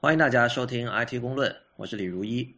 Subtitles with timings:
[0.00, 2.48] 欢迎大家收听 IT 公论，我是李如一。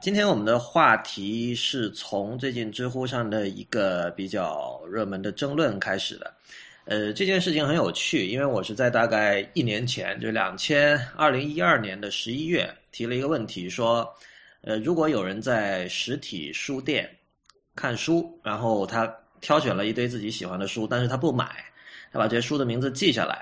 [0.00, 6.34] 今天我们的话题是从最近知乎上的一个比较热门的争论开始的。
[6.86, 14.12] 呃，这件事情很有趣，因为我是在大概一年前，就两千二零一二年的十一月提了一个问题，说，
[14.62, 17.08] 呃，如果有人在实体书店
[17.76, 19.06] 看书，然后他
[19.40, 21.64] 挑选了一堆自己喜欢的书，但是他不买，
[22.12, 23.40] 他把这些书的名字记下来。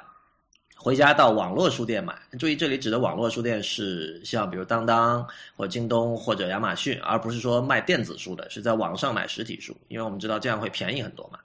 [0.81, 11.41] 回家到网络书店买，注意这里指的网络书店是像比如当当或京东或者亚马逊，而不是说卖电子书的，是在网上买实体书，因为我们知道这样会便宜很多嘛。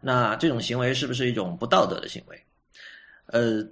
[0.00, 2.42] 那这种行为是不是一种不道德的行为？
[3.26, 3.62] 呃，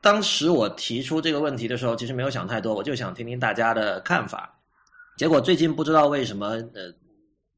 [0.00, 4.58] 当时我提出这个问题的时候，其实没有想太多，我就想听听大家的看法。
[5.18, 6.90] 结果最近不知道为什么，呃，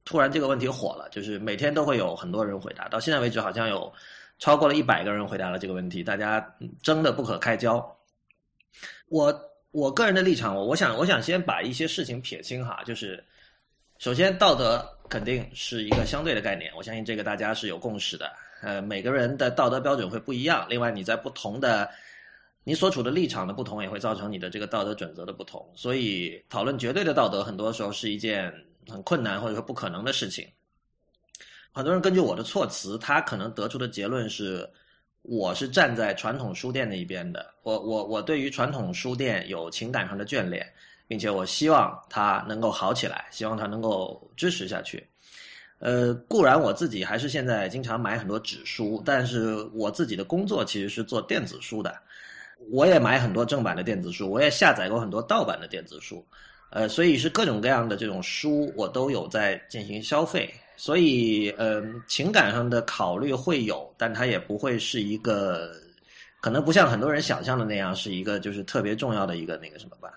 [0.05, 3.91] 突然这个问题火了，就是每天都会有很多人回答，到现在为止好像有。
[4.39, 6.47] 超过了一百个人回答了这个问题，大家
[6.83, 7.85] 争得不可开交。
[9.09, 9.35] 我
[9.71, 13.25] 我个人的立场，我我想我想先把一些事情撇清哈，就是
[13.99, 18.31] 首先道德肯定是一个相对的概念，我相信这个大家是有共识的。
[18.63, 21.89] 呃，每个人的道德标准会不一样，另外你在不同的
[22.65, 25.67] 你所处的立场的不同，也会造成你的这个道德准则的不同。
[25.75, 28.53] 所以讨论绝对的道德，很多时候是一件
[28.89, 30.47] 很困难或者说不可能的事情。
[31.77, 34.67] 很多人根据我的措辞，他可能得出的结论是，
[35.21, 37.53] 我是站在传统书店那一边的。
[37.65, 40.67] 我我我对于传统书店有情感上的眷恋，
[41.07, 45.07] 并且我希望它能够好起来，希望它能够支持下去。
[45.79, 51.95] 呃，固然我自己还是现在经常买很多纸书，但是我自己的工作其实是做电子书的，
[52.71, 56.27] 我也买很多正版的电子书，我也下载过很多盗版的电子书，
[56.71, 60.51] 呃，所以是各种各样的这种书，我都有在进行消费。
[60.77, 65.73] 所以，呃，情感上的考虑会有，但它也不会是一个，
[66.41, 70.13] 可能不像很多人想象的那样，是一个就是特别重要的一个那个什么吧。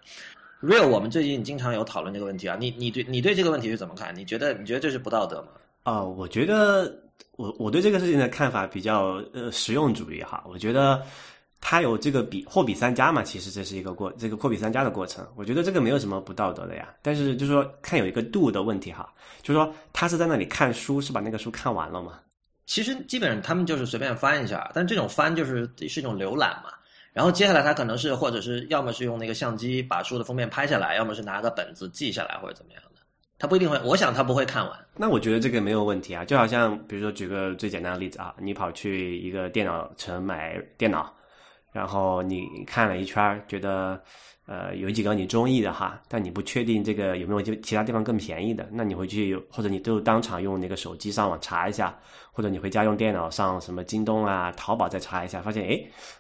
[0.62, 4.16] Real，我们最近经常有讨论这个问题啊，你你对你对这个问题是怎么看？
[4.16, 5.48] 你觉得你觉得这是不道德吗？
[5.84, 6.94] 啊，我觉得
[7.38, 11.02] 我我对这个事情的看法比较呃实用主义哈，我觉得。
[11.62, 13.22] 它有这个比货比三家嘛？
[13.22, 15.28] 其实这是一个过这个货比三家的过程。
[15.36, 16.90] 我觉得这个没有什么不道德的呀。
[17.02, 19.14] 但是就是说，看有一个度的问题哈。
[19.42, 22.20] 就是说，他是在那里看书，是把那个书看完了吗？
[22.66, 26.72] 其实基本上他们就是随便翻一下，但这种翻就是是一种浏览嘛。
[27.12, 33.02] 然后接下来他可能是或者是要么是用那个相机把书的封面拍下来，要么是拿个本子记下来或者怎么样的。
[33.38, 34.80] 他不一定会，我想他不会看完。
[34.96, 36.24] 那我觉得这个没有问题啊。
[36.24, 41.14] 就好像比如说举个最简单的例子啊，你跑去一个电脑城买电脑。
[41.72, 44.02] 然后你看了一圈，觉得，
[44.46, 51.98] 呃，有几个你中意的哈，但你不确定这个有没有就其他地方更便宜的，那你回去或者你就当场用那个手机上网查一下，
[52.40, 55.78] 或者你回家用电脑上什么京东啊、淘宝再查一下，发现哎，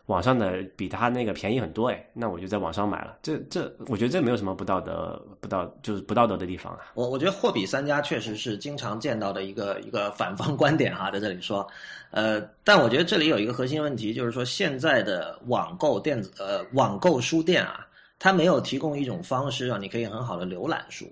[0.07, 3.17] 网上的比他那个便宜很多哎，那我就在网上买了。
[3.23, 6.91] 这这，我觉得这没有什么不道德、不道就是不道德的地方啊。
[6.93, 11.65] 我我觉得货比三家确实是经常见到的一个一个反方观点哈，在这里说。
[12.11, 17.87] 呃，但我觉得这里有一个核心问题，就是说现在的网购电子呃网购书店啊，
[18.19, 21.09] 它没有提供一种方式让你可以很好的浏览书。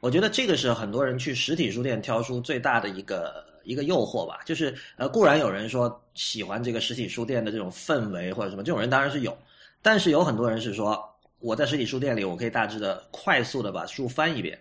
[0.00, 4.40] 我觉得这个是很多人去实体书店挑书最大的一个一个诱惑吧。
[4.46, 9.36] 就是呃，固然有人说喜欢这个实体书店的这种氛围或者什么，这种人当然是有，
[9.82, 10.98] 但是有很多人是说
[11.38, 14.58] 我在实体书店里，我可以大致的快速的把书翻一遍，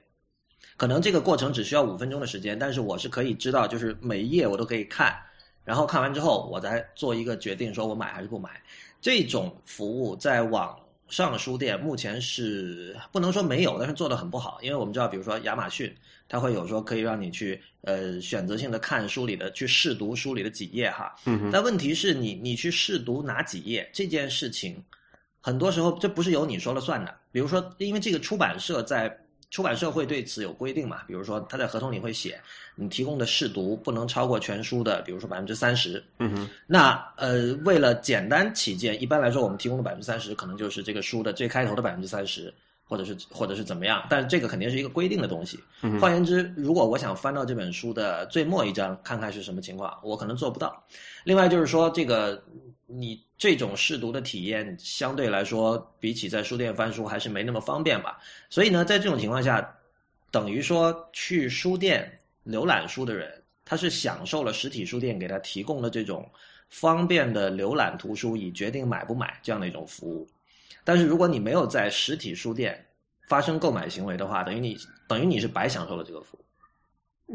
[0.75, 5.15] 可能这个过程只需要五分钟的时间，但是我是可以知道，就是每一页我都可以看。
[5.63, 8.61] 然后看完之后，我再做一个决定，说我买还是不买。
[9.01, 10.77] 这种服务在网
[11.09, 14.59] 上书店目前是不能说没有，但是做的很不好。
[14.61, 15.93] 因为我们知道，比如说亚马逊，
[16.27, 21.15] 它会有说可以让你去呃选择性的看书里的，去试读书里的几页哈。
[21.25, 21.49] 嗯。
[21.51, 24.75] 但问题是你你去试读哪几页这件事情，
[25.39, 27.15] 很多时候这不是由你说了算的。
[27.31, 29.17] 比如说，因为这个出版社在。
[29.49, 31.03] 出版社会对此有规定嘛？
[31.07, 32.39] 比如说，他在合同里会写，
[32.75, 36.03] 你提供的试读不能超过全书的，比如说百分之三十。
[36.19, 36.49] 嗯哼。
[36.67, 44.05] 那呃，为了简单起见，一般来说，我们提供的百分之三十，可能就是这个书的最开头的百分之三十，或者是或者是怎么样。
[44.09, 45.57] 但这个肯定是一个规定的东西。
[45.81, 50.83] 嗯换言之，如果我想翻到这本书的最末一章，看看是什么情况，我可能做不到。
[51.23, 52.43] 另外就是说，这个
[52.87, 53.21] 你。
[53.39, 58.17] 这种试读的体验相对来说，比起在书店翻书还是没那么方便吧。
[58.49, 59.77] 所以呢，在这种情况下，
[60.31, 63.31] 等于说去书店浏览书的人，
[63.63, 66.27] 他是享受了实体书店给他提供的这种
[66.67, 70.27] 方便的浏览图书，以决定买不买这样的一种服务。
[70.83, 72.83] 但是如果你没有在实体书店
[73.27, 74.75] 发生购买行为的话，等于你
[75.07, 76.43] 等于你是白享受了这个服务。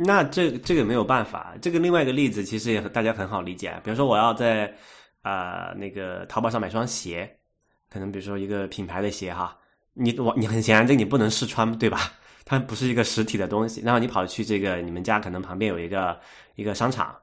[0.04, 1.56] 那这这个没有办法。
[1.62, 4.76] 这个另外一个例子其实也大家很好理解，比如说我要在。
[5.22, 7.30] 啊，那个淘宝上买双鞋，
[7.90, 9.56] 可能比如说一个品牌的鞋哈，
[9.94, 12.12] 你我你很显然这你不能试穿，对吧？
[12.44, 13.80] 它不是一个实体的东西。
[13.82, 16.19] 然后你跑去这个你们家可能旁边有一个
[16.56, 17.16] 一个商场，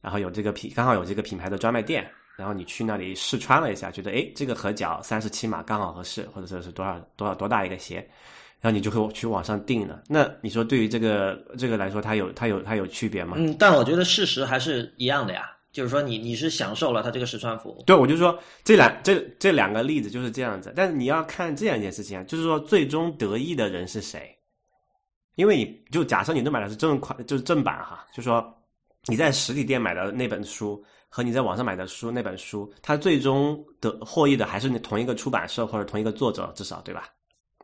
[0.00, 7.96] 然后有这个品刚好有这个品牌的专卖店，然后你去那里试穿了一下，觉得哎这个合脚三十七码刚好合适，或者说是多少多少多大一个鞋，
[8.60, 10.02] 然后你就会去网上订了。
[10.08, 13.36] 那你说对于这个这个来说，它有它有它有区别吗？
[13.38, 15.50] 嗯，但我觉得事实还是一样的呀。
[15.72, 24.36] 就是说你你是享受了它这个试穿服，对，我就说这两这这两个例子就是这样子，但是你要看这样一件事情啊，就是说最终得益的人是谁？
[25.36, 28.54] 因为你就假设你都买的是正款，就是正版哈，就说
[29.06, 37.08] 你在实体店买的那本书和你在网上买的书那本书，它最终得获益的还是你同一个出版社或者同一个作者，至少对吧？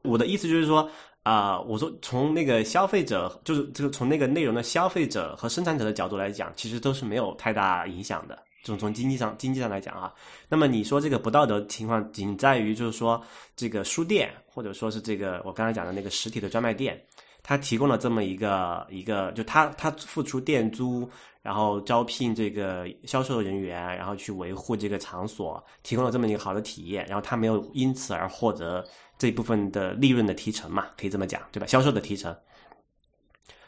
[0.03, 0.91] 我的意思就是说
[1.29, 8.39] 啊，我说从那个消费者，就是这个从那个内容的消费者和生产者的角度来讲，其实都是没有太大影响的。
[8.65, 10.11] 从从经济上经济上来讲啊，
[10.49, 13.23] 那么你说这个不道德情况仅在于就是说
[13.55, 16.99] 这个书店或者说是这个我刚才讲的那个实体的专卖店。
[17.41, 21.09] 他提供了这么一个一个，就他他付出店租，
[21.41, 28.87] 然后招聘这个销售人员，然后去维护这个场所，提供了这么一个好的体验，然后他没有因此而获得
[29.19, 30.87] 这部分的利润的提成嘛？
[30.97, 31.67] 可以这么讲，对吧？
[31.67, 32.35] 销售的提成。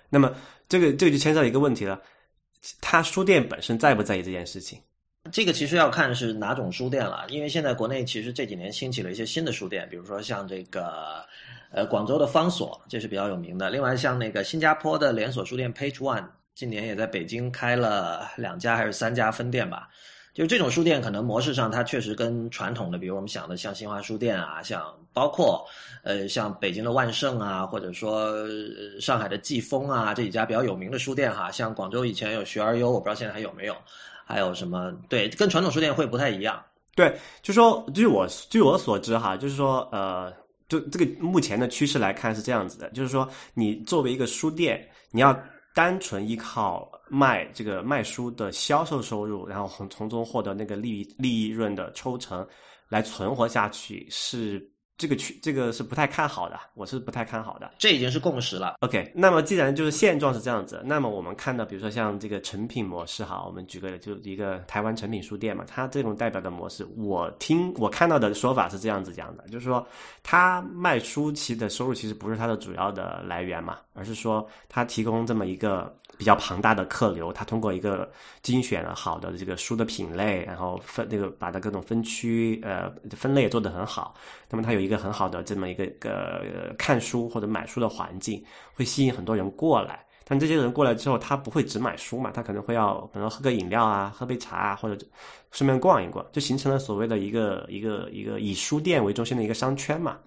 [0.08, 0.32] 那么
[0.68, 2.00] 这个这个就牵涉一个问题了，
[2.80, 4.80] 他书店本身在不在意这件事情？
[5.30, 11.24] 这个其实要看是哪种书店了，因为现在国内其实这几年兴起了一些新的书店，比如说像这个。
[11.72, 13.70] 呃，广州的方所这是比较有名的。
[13.70, 19.88] 另外，像那个新加坡的连锁书店 Page One，今年也在北京开了两家还是三家分店吧。
[20.34, 25.64] 就这种书店，可能模式上它确实跟传统的，比如我们想的像新华书店啊，像包括
[26.02, 28.32] 呃像北京的万盛啊，或者说
[29.00, 31.50] 上海的季风啊这几家比较有名的书店哈。
[31.50, 33.76] 像广州以前有学而优，我不知道现在还有没有。
[34.24, 34.92] 还有什么？
[35.08, 36.62] 对，跟传统书店会不太一样。
[36.94, 40.32] 对，就说据我据我所知哈，就是说呃。
[40.68, 45.36] 就这个目前的趋势来看是这样子的，就是说你作为一个书店，你要
[45.74, 52.46] 单纯依靠卖这个卖书的销售收入，然后从从中获得那个利利润的抽成
[52.88, 54.64] 来存活下去是。
[55.00, 57.70] 这个区这个是不太看好的，我是不太看好的。
[57.78, 58.74] 这已经是共识了。
[58.80, 69.86] OK，那么既然就是现状是这样子，那么我们看到，比如说像这个成品模式哈，我们举个就一个台湾成品书店嘛，它这种代表的模式，我听我看到的说法是这样子讲的，就是说
[70.22, 75.90] 它卖书其的收入其实不是它的主要的来源嘛，而是说它提供这么一个。
[76.20, 78.06] 比较庞大的客流，他通过一个
[78.42, 84.14] 精选了好的这个书的品类，然后分那个把它各种分区呃分类做得很好，
[84.50, 88.44] 那么它有一个很好的这么一个个看书或者买书的环境，
[88.74, 90.04] 会吸引很多人过来。
[90.26, 95.06] 但这些人过来之后，他不会只买书嘛，他可能会要可能喝个饮料啊，喝杯茶啊，或者
[95.52, 100.18] 顺便逛一逛，就形成了所谓的一个一个一个以书店为中心的一个商圈嘛。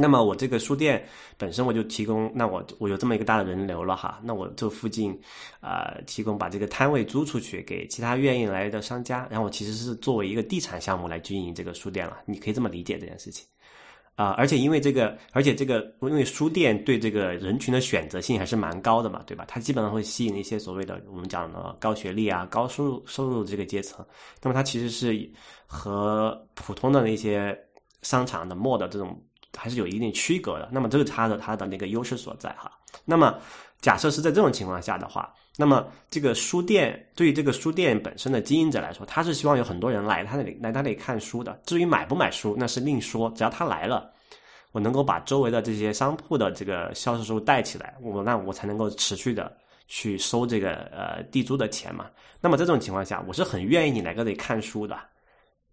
[0.00, 1.04] 那么我这个书店
[1.36, 5.18] 本身我就提供，那我我有这么一个大的人流了哈，那我这附近，
[5.60, 13.46] 呃，提供把这个摊位租出去给其他愿意来的商家，然后我其实是作为一个地产项目来经营这个书店了，你可以这么理解这件事情，
[14.14, 19.44] 啊，而且因为这个，而且这个因为书店对这个人群的选择性还是蛮高的嘛，对吧？
[19.46, 24.04] 它基本上会吸引一些所谓的我们讲的高学历啊、高收入收入这个阶层，
[24.42, 25.30] 那么它其实是
[25.66, 27.58] 和普通的那些
[28.02, 29.20] 商场的末的这种。
[29.56, 32.70] 还是有一定区隔的，那么这是它的它的那个优势所在哈。
[33.04, 33.38] 那么
[33.80, 41.58] 假设是在这种情况下的话，那么这个书店对于这个书店本身的经营者来说，他是希望有很多人来他那里来他那里看书的。
[41.64, 43.30] 至于买不买书，那是另说。
[43.30, 44.10] 只要他来了，
[44.72, 49.56] 我能够把周围的这些商铺的这个销售收入带起来，我那我才能够持续的
[49.88, 52.06] 去收这个呃地租的钱嘛。
[52.40, 54.98] 那么这种情况下，我是很愿意你来这里看书的，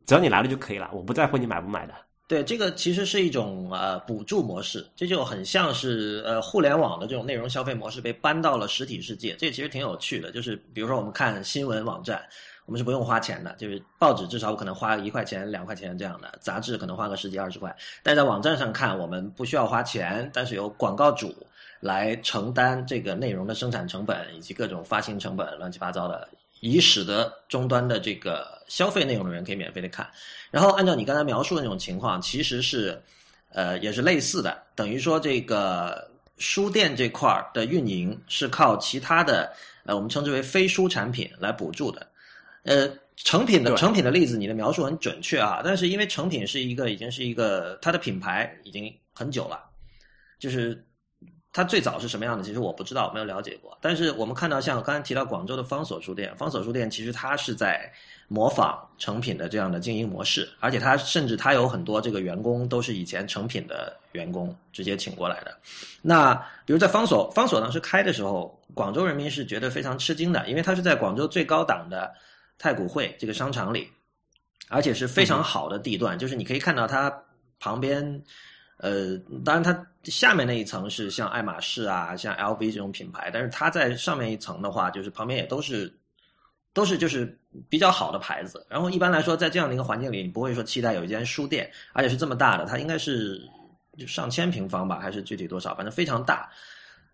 [0.05, 1.93] 只要你来了就可以了，我不在乎你买不买的。
[2.27, 10.29] 对，这个其实是一种呃补助模式，这就很像是呃互联网的这种内容消费模式被搬到了实体世界，这其实挺有趣的。
[10.29, 12.21] 就是比如说我们看新闻网站，
[12.65, 21.33] 我们是不用花钱的，就是报纸至少我可能花一块钱、两块钱这样的，杂志可能花个十几二十块，但在网站上看，我们不需要花钱，但是由广告主
[21.79, 26.27] 来承担这个内容的生产成本以及各种发行成本，乱七八糟的。
[26.59, 30.09] 以使得终端的这个消费内容的人可以免费的看，
[30.49, 33.01] 然后按照你刚才描述的那种情况，其实是，
[33.49, 39.53] 呃，也是类似的，等于说这个书店这块儿的运营是靠其他的，
[39.85, 42.07] 呃，我们称之为非书产品来补助的，
[42.63, 49.63] 呃，成品的成品的例子，你的描述很准确啊，但是因为成品是一个已经是一个它的品牌已经很久了，
[50.39, 50.83] 就是。
[51.57, 52.43] 它最早是什么样的？
[52.43, 53.75] 其实我不知道，没有了解过。
[53.81, 57.91] 但是我们看到，像刚才提到广州的方所书店，方所书店其实它是在
[58.27, 65.57] 模仿成品的这样的经营模式，而且它甚至它有很多这个员工都是以前成品的员工直接请过来的。
[65.99, 72.13] 那比如在方所，方所当时开的时候，广州人民是觉得非常吃惊的，因为它是在广州最高档的
[72.59, 73.89] 太古汇这个商场里，
[74.69, 77.11] 而且是非常好的地段，就是你可以看到它
[77.59, 78.21] 旁边。
[78.77, 85.91] 呃，当然，它下面那一层是像爱马仕啊，像 LV 这种品牌，但是它在上面一层的话，就是旁边也都是，
[86.73, 87.35] 都是就是
[87.69, 88.63] 比较好的牌子。
[88.69, 93.41] 然后一般来说，在这样的一个环境里，你不会说期待有一间书店，而且是这么大的，它应该是
[94.05, 95.73] 上千平方吧，还是具体多少？
[95.73, 96.47] 反正非常大。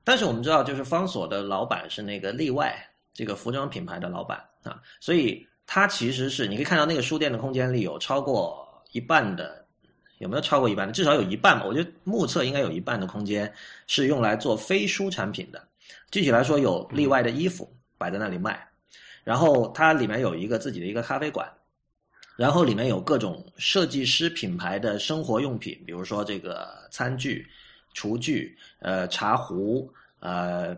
[0.04, 2.76] 但是我们知道，就是方所的老板是那个例外
[3.14, 9.63] 这个服装品牌的老板啊，所以他其实是你可以看到那个书店的空间里有超过一半的。
[10.24, 10.94] 有没有超过一半的？
[10.94, 11.66] 至少有一半吧。
[11.66, 13.54] 我觉得目测应该有一半的空间
[13.86, 15.62] 是用来做非书产品的。
[16.10, 18.66] 具体来说，有例外的衣服摆在那里卖，
[19.24, 21.48] 然后它里面有一个自己的一个咖啡馆，
[22.38, 27.46] 然后里面有各种设计师品牌的生活用品，比如说这个餐具、
[27.94, 30.76] 厨具、呃茶壶，呃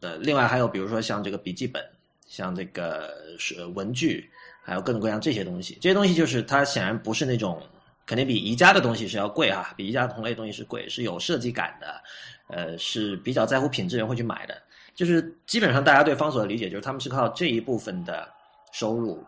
[0.00, 1.82] 呃，另外还有比如说像这个笔记本、
[2.26, 4.30] 像这个是文具，
[4.62, 5.78] 还有各种各样这些东西。
[5.80, 7.62] 这些东西就是它显然不是那种。
[8.06, 12.02] 肯定比宜家的东西是要贵哈，比宜家同类东西是贵，是有设计感的，
[12.48, 14.56] 呃，是比较在乎品质人会去买的。
[14.94, 18.28] 就是基本上大家对方所的理解，就是他们是靠这一部分的
[18.72, 19.24] 收入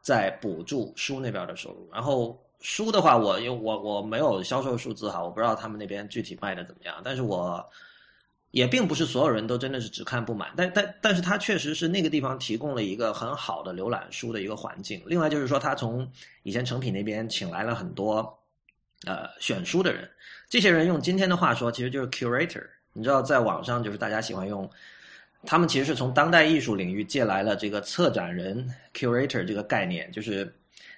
[0.00, 1.88] 在补助书那边的收入。
[1.92, 7.64] 然后书的话，我因为我我没有销售数字哈，我不知道他们那边具体卖的怎么样，但是我。
[8.54, 15.02] 也并不是所有人都真的是只看不买，但但但是它确实是那个地方提供了一个很好的浏览书的一个环境。
[15.06, 16.08] 另外就是说，他从
[16.44, 18.38] 以前成品那边请来了很多
[19.06, 20.08] 呃选书的人，
[20.48, 22.64] 这些人用今天的话说，其实就是 curator。
[22.92, 24.70] 你知道，在网上就是大家喜欢用，
[25.44, 30.54] 他们其实是从当代艺术领域借来了这个策展人 curator 这个概念，就是。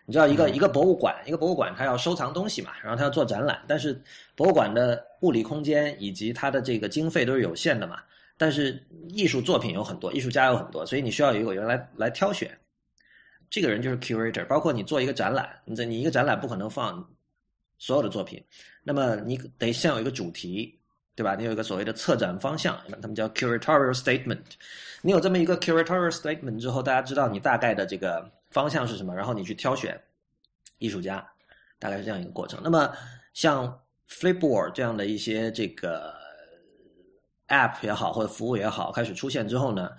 [0.08, 4.00] 你知道一个一个博物馆，一个博物馆它要收藏东西嘛，然后它要做展览，但是
[4.36, 7.98] 博物馆的物理空间以及它的这个经费都是有限的嘛。
[8.38, 12.56] 但是艺术作品有很多，艺术家有很多，所以你需要有一个人来来挑选。
[13.50, 17.04] 这个人就是 curator，包括你做一个展览，你这你一个展览不可能放
[17.78, 18.40] 所有的作品，
[18.84, 20.78] 那么你得先有一个主题，
[21.16, 21.34] 对吧？
[21.34, 24.38] 你有一个所谓的策展方向，他们叫 curatorial statement。
[25.02, 28.30] 你有这么一个 curatorial statement 之后，大家知道你大概的这个。
[28.50, 29.14] 方向是什么？
[29.14, 30.00] 然后你去挑选
[30.78, 31.26] 艺术家，
[31.78, 32.60] 大概是这样一个过程。
[32.62, 32.92] 那么
[33.34, 36.14] 像 Flipboard 这样的一些这个
[37.48, 39.90] App 也好，或者服务也好，开始出现之后呢，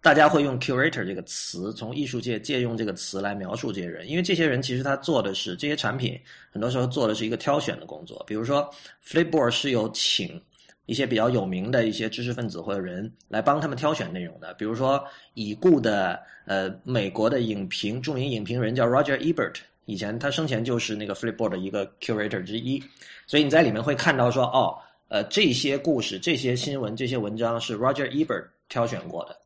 [0.00, 8.22] 大家会用 Curator 这个词，从艺术界借用这个词来描述这些人，因为这些人其实他做的是这些产品，很多时候做的是一个挑选的工作。
[8.26, 8.68] 比如说
[9.04, 10.42] Flipboard 是有请。
[10.86, 22.82] 一些比较有名的一些知识分子或者人来帮他们挑选内容的，比如说已故的呃美国的影评著名影评人叫 Roger Ebert，以前他生前就是那个 Flipboard 的一个 curator 之一，
[23.26, 24.78] 所以你在里面会看到说哦
[25.08, 29.36] 呃这些故事、这些新闻、这些文章是 Roger Ebert 挑选过的，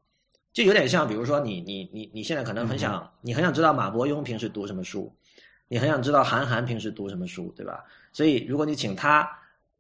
[0.52, 5.11] 就有点像比如说你你你你现在可能很想你很想知道马伯庸平时读什么书，
[5.68, 7.82] 你很想知道韩寒平时读什么书，对吧？
[8.12, 9.26] 所以如果你请他。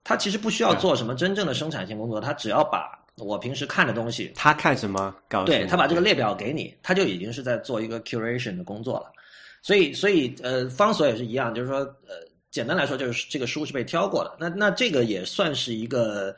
[0.02, 5.14] 他其实不需要做什么真正的生产性工作，他只要把我平时看的东西，他看什么，
[5.44, 9.12] 对他把这个列表给你，他就已经是在做一个 curation 的工作了。
[9.62, 12.16] 所以，所以呃，方所也是一样，就是说，呃，
[12.50, 14.34] 简单来说，就是这个书是被挑过的。
[14.40, 16.34] 那那这个也算是一个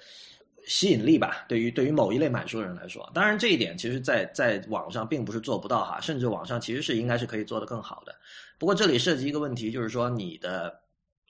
[0.67, 3.09] 吸引力吧，对于对于某一类买书的人来说。
[3.15, 8.13] 当然，这一点其实，在在网上并不是做不到哈，甚至网上其实是应该是可以做得更好的。
[8.59, 10.82] 不过这里涉及一个问题，就是说你的。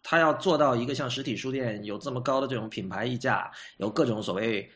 [0.02, 4.68] 他要做到一个像实体书店有这么高的这种品牌溢价，有各种所谓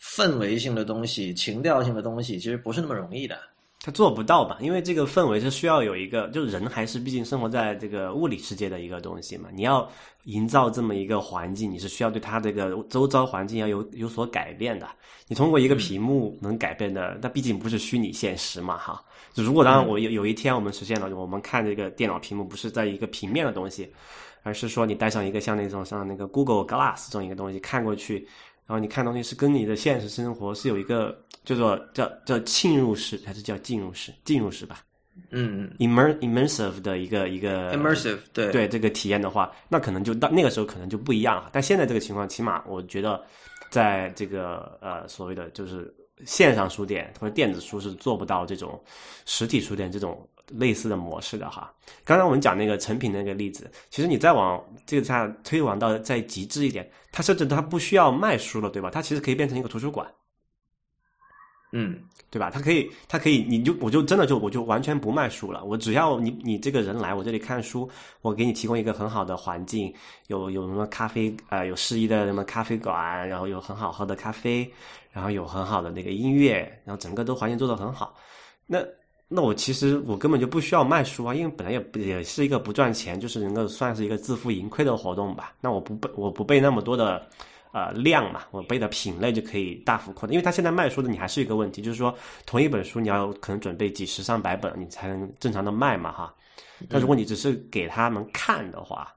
[0.00, 3.38] 氛围性的东西、情调性的东西，其实不是那么容易的。
[3.80, 4.56] 他做不到吧？
[4.62, 9.50] 因为这个氛围是需要有一个，就人还是毕竟生活在这个物理世界的一个东西嘛。
[9.52, 9.86] 你要
[10.22, 14.88] 营造这么一个环境，你是需要对他这个周遭环境要有有所改变的。
[15.28, 19.04] 你通过一个屏幕能改变的，那毕竟不是虚拟现实嘛，哈。
[19.34, 23.92] 如果当然我有有一天我们实现了，我们看这个电脑屏幕不是在一个平面的东西。
[24.44, 28.18] 而是说，你带上一个像那种像那个 Google Glass 这种一个东西，看过去，
[28.66, 34.12] 然后你看东西是跟你的现实生活是有一个叫做叫叫浸入式还是叫进入式？
[34.22, 34.82] 进入式吧。
[35.30, 41.48] 嗯，immer immersive 的一个一个 immersive 对对这个体验的话，那可能就到那个时候可能就不一样了。
[41.52, 43.22] 但现在这个情况，起码我觉得，
[43.70, 45.92] 在这个呃所谓的就是
[46.26, 48.82] 线上书店或者电子书是做不到这种
[49.24, 51.72] 实体书店这种类似的模式的哈。
[52.04, 58.90] 刚才我们讲那个成品那个例子，其实你再往这个下推广到再极致一点，它甚至它不需要卖书了，对吧？
[58.90, 60.06] 它其实可以变成一个图书馆。
[61.76, 61.98] 嗯，
[62.30, 62.50] 对吧？
[62.50, 65.64] 它可以，它可以，你就我就真的就我就完全不卖书了。
[65.64, 69.92] 我只要你你这个人来我这里看书，我给你提供一个很好的环境，
[70.28, 74.72] 有有什么咖啡啊，有适宜的什么咖啡馆，然后有很好喝的咖啡，
[75.10, 78.14] 然后有很好的那个音乐，然后整个都环境做得很好。
[78.66, 78.78] 那
[79.28, 85.54] 那我其实我根本就不需要卖书啊，因为本来也也是一个不赚钱，就是能够算是一个自负盈亏的活动吧。
[85.60, 87.26] 那我不背我不背那么多的。
[87.76, 90.32] 呃，量嘛，我背的品类就可以大幅扩大。
[90.32, 92.16] 因为他现在卖书的，你还是一个问题，就是说
[92.46, 96.32] 同一本书你要可能准备几十上百本，你才能正常的卖嘛，哈。
[96.88, 99.12] 但如果你只是给他们看的话，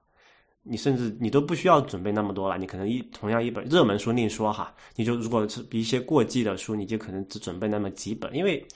[0.63, 2.57] 你甚至你都不需要准备那么多了。
[2.57, 8.67] 你可能一同样一本热门书另说哈，你就如果是一些过季的书，你就可能只准备那么几本，因为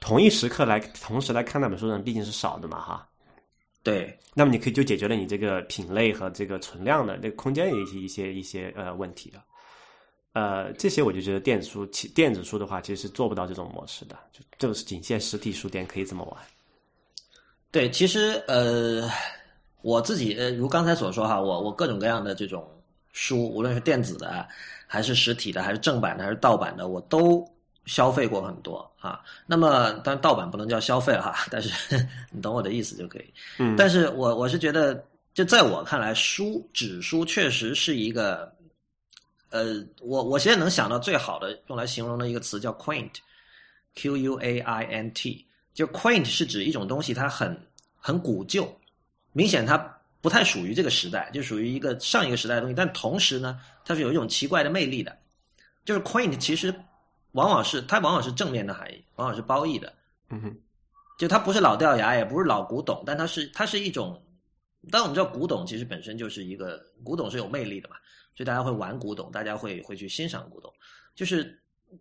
[0.00, 3.08] 同一时刻来同时来看那本书的人毕竟是少的嘛，哈。
[3.82, 9.42] 对，那么你可以就解决了你这个品类和这个存量的那个空间的一些一些一些呃问题了。
[10.32, 16.36] 呃，这些我就觉得电子书其电子书的话，其实是做不到这种模式的，就就是仅限实体书店可以这么玩。
[17.70, 19.08] 对，其实呃，
[19.82, 22.68] 我自己呃，如刚才所说哈，我我各种各样的这种
[23.12, 24.46] 书，无论是电子的，
[24.86, 27.44] 还是实体的，还是正版的，还是盗版的，我都。
[27.88, 31.96] 消费过很多啊，那么当然盗版不能叫消费哈， 但是
[32.30, 33.24] 你懂我的意思就可以。
[33.56, 35.02] 嗯，但是我我是觉得，
[35.32, 38.52] 就在我看来，书纸书确实是一个，
[39.48, 47.58] 呃，我我现在能想到最好的用来形容的一个词叫 quaint，q u a i n t，就 quaint 是指一种东西它很
[47.96, 48.70] 很古旧，
[49.32, 49.78] 明显它
[50.20, 55.16] 不太属于这个时代，就属于一个上一个时代的东西，但同时呢，它是有一种奇怪的魅力的，
[55.86, 56.74] 就是 quaint 其实。
[57.38, 59.94] 往往是它往往是正面的含义，往往是褒义的。
[60.30, 60.60] 嗯哼，
[61.16, 64.20] 就它不是老掉牙，也不是老古董，但它是它是一种。
[64.90, 67.96] 但我们知道古董其实本身就是一个古董是有魅力的嘛，
[68.34, 70.72] 所以大家会玩古董，大家会会去欣赏古董。
[71.14, 71.56] 就是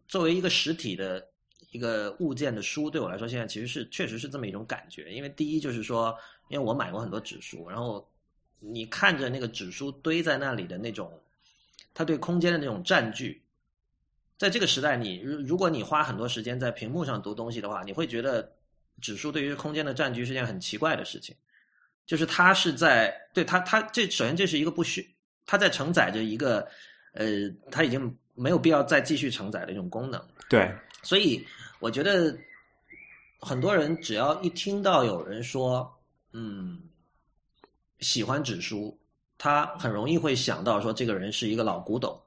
[0.07, 1.23] 作为一个实体的
[1.71, 5.11] 一个物件的书，对我来说现在其实是确实是这么一种感觉。
[5.13, 6.15] 因为第一就是说，
[6.49, 8.07] 因为我买过很多纸书，然后
[8.59, 11.11] 你看着那个纸书堆在那里的那种，
[11.93, 13.43] 它对空间的那种占据。
[14.37, 18.47] 在这个时代，你如如果你花很多时间在屏幕上读东西的话，你会觉得
[19.01, 21.35] 指数对于空间的占据是件很奇怪的事情。
[22.05, 25.05] 就是它是在对它它这首先这是一个不需
[25.45, 26.65] 它在承载着一个
[27.13, 30.23] 呃它已经没有必要再继续承载的一种功能。
[30.47, 30.71] 对，
[31.01, 31.45] 所以
[31.79, 32.37] 我觉得
[33.41, 35.91] 很多人只要一听到有人说
[36.31, 36.79] 嗯
[37.99, 38.97] 喜欢指数，
[39.37, 42.17] 他很容易会想到说这个人是一个老古董。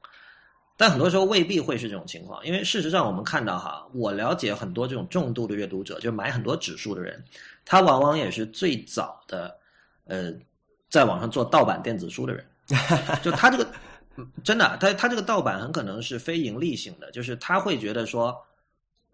[0.81, 7.23] 但很多时候未必会是这种情况，因为事实上我们看到哈，我了解很多这种重度的阅读者，就买很多指数的人，
[7.67, 9.55] 他往往也是最早的，
[10.07, 10.33] 呃，
[10.89, 12.43] 在网上做盗版电子书的人，
[13.23, 13.67] 就他这个
[14.43, 18.35] 真的，他他这个盗版很可能是非盈利性的，就是他会觉得说。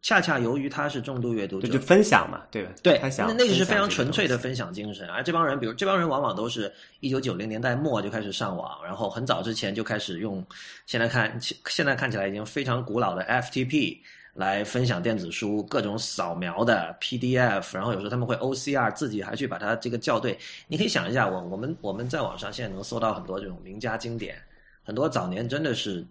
[0.06, 2.70] 恰恰由于他是重度阅读者，就分享嘛，对吧？
[2.80, 5.04] 对，那那个是非常纯粹的分享精神。
[5.08, 10.46] 而这帮人，比如这帮人，往往都是一九九零年代末就开始上网，然后很早之前就开始用，
[10.86, 13.98] 现在看现在看起来已经非常古老的 FTP
[14.32, 20.38] 来分享电子书，各种扫描的 PDF，然后有时候他们会 OCR 自己还去把它这个校对。
[20.68, 24.36] 你可以想一下，我我们我们在网上现在能搜到很多这种名家经典，
[24.84, 26.06] 很多早年真的是。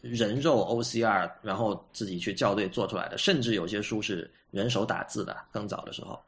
[0.00, 5.36] 人肉 OCR，然后自己去校对做出来的，甚至有些书是人手打字的。
[5.52, 6.18] 更早的时候，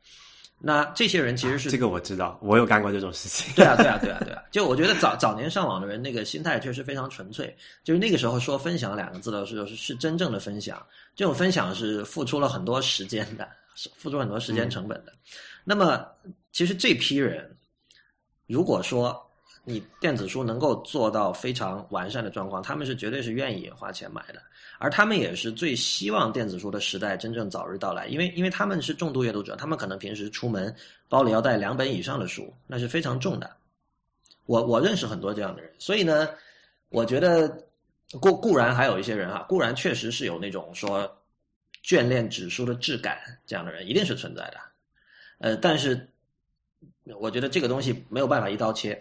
[0.59, 3.53] 那这些人其实是这个我知道，我有干过这种事情。
[3.55, 4.43] 对啊，对啊，对啊，对啊！
[4.51, 10.85] 就我觉得早早年上网的人那个心态确实非常纯粹，就是那个时候说分享两个字的时候是是真正的分享，
[11.17, 15.13] 这种分享是付出了很多时间的，是付出很多时间成本的。
[15.65, 16.07] 那么
[16.53, 17.57] 其实这批人，
[18.47, 19.21] 如果说。
[19.65, 24.43] 你电子书能够做到非常完善的状况，他们是绝对是愿意花钱买的，
[24.79, 30.75] 而他们也是最希望电子书的时代真正早日到来，因为因为他们是重度阅读者，他们可能平时出门
[31.09, 33.49] 包里要带两本以上的书，那是非常重的。
[34.47, 36.29] 我我认识很多这样的人，所以呢，
[36.89, 37.49] 我觉得
[38.21, 41.09] 固固然还有一些人哈，固然确实是有那种说
[41.85, 44.57] 眷恋纸书的质感这样的人，一定是存在的，
[45.39, 46.09] 呃，但是
[47.21, 49.01] 我觉得这个东西没有办法一刀切。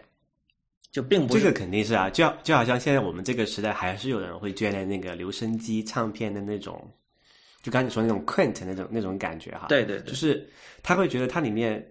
[0.92, 6.86] 就并不这个肯定是啊，就就好像现在我们这个时代还是有人会眷恋那个留声机唱片的那种，
[7.62, 9.68] 就刚才你说那种 quaint 那种那种感觉哈。
[9.70, 10.46] 对对，就是
[10.84, 11.90] 他会觉得它里面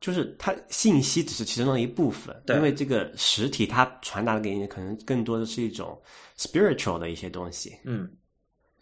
[0.00, 5.96] 就是它信息只是其中的一部分，因为这个实体它传达给你可能更多的是一种
[6.36, 7.76] spiritual 的一些东西。
[7.84, 8.10] 嗯，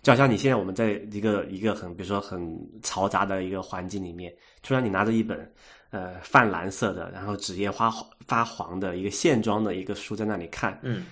[0.02, 2.40] 就好像你现在我们在一个一个很比如说很
[2.80, 5.52] 嘈杂的一个环境里面，突然你拿着一本
[5.96, 7.90] 呃泛蓝色的，然后纸页发
[8.26, 11.06] 发黄的一个线装的一个书在那里看，嗯，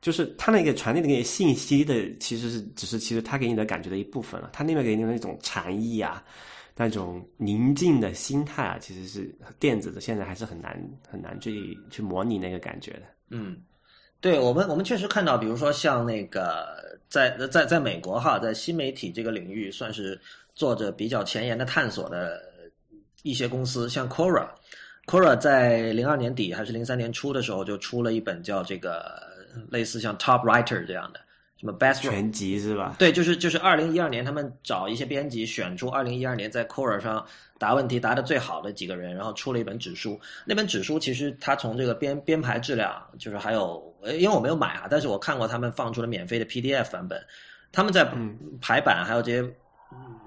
[0.00, 6.24] 就是他那个传递的那个信息的，其实是只是其实他给你的感觉的一部分了，他那边给你的那种禅意啊。
[6.76, 13.02] 那种宁静的心态啊，其实是电子的，现在还是很难很难去去模拟那个感觉的。
[13.28, 13.58] 嗯，
[14.18, 20.18] 对我们我们确实看到，比如说像那个在在在美国哈，在新媒体这个领域算是
[20.54, 22.49] 做着比较前沿的探索的
[23.22, 29.22] 一些公司，像 Quora，Quora 在零二年底还是零三年初的时候就出了一本叫这个
[29.70, 31.20] 类似像 Top Writer 这样的。
[31.58, 32.96] 什么 best 全集是吧？
[32.98, 37.22] 对，就是就是二零一二年，他们找一些编辑选出二零一二年在 Quora 上
[37.58, 40.18] 答问题答的最好的几个人，然后出了一本指书。
[40.46, 47.22] 那本指书其实它从这个编编排质量，就是还有，因为我没有买啊，但是我看过他们放出了免费的 PDF 版本。
[47.70, 48.10] 他们在
[48.58, 49.54] 排版还有这些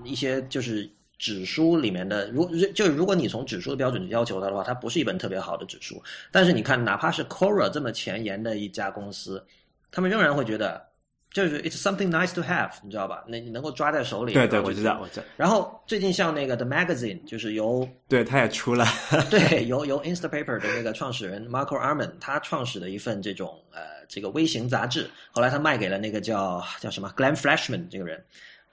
[0.03, 6.01] 一些就是指书里面的，如就是如果你从指书的标准去要求它的话，它不是一本特别好的指书。
[6.31, 9.45] 但是你看，哪怕是 Quora 这么前沿的一家公司，
[9.91, 10.93] 他们仍然会觉得。
[11.33, 13.23] 就是 it's something nice to have，你知道吧？
[13.27, 14.33] 那你能够抓在手里。
[14.33, 15.25] 对对，我知道，我知道。
[15.35, 18.85] 然后最近像那个 The Magazine，就是由对，他也出了。
[19.31, 28.23] 对， 由由 Instapaper 的那个创始人 Marco Arman 他创始的一份这种呃这个微型杂志，后来他卖给了那个叫叫什么 Glenn Freshman 这个人，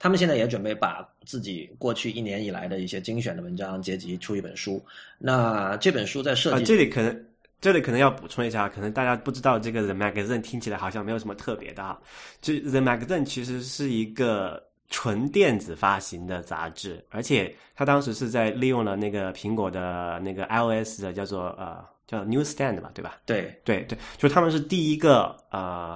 [0.01, 4.83] 他们现在也准备把自己过去一年以来的一些精选的文章结集出一本书。
[5.19, 7.25] 那这本书在设计这里可能。
[7.61, 12.01] 这里可能要补充一下，可能大家不知道这个 The Magazine 听起来好像没有什么特别的哈。
[12.41, 14.59] 就 The Magazine 其实是一个
[14.89, 23.21] 纯电子发行的杂志，而且它当时是在利用了那个苹果的那个 iOS 的叫做呃叫 Newsstand 吧，对吧？
[23.27, 25.95] 对对对，就他们是第一个呃，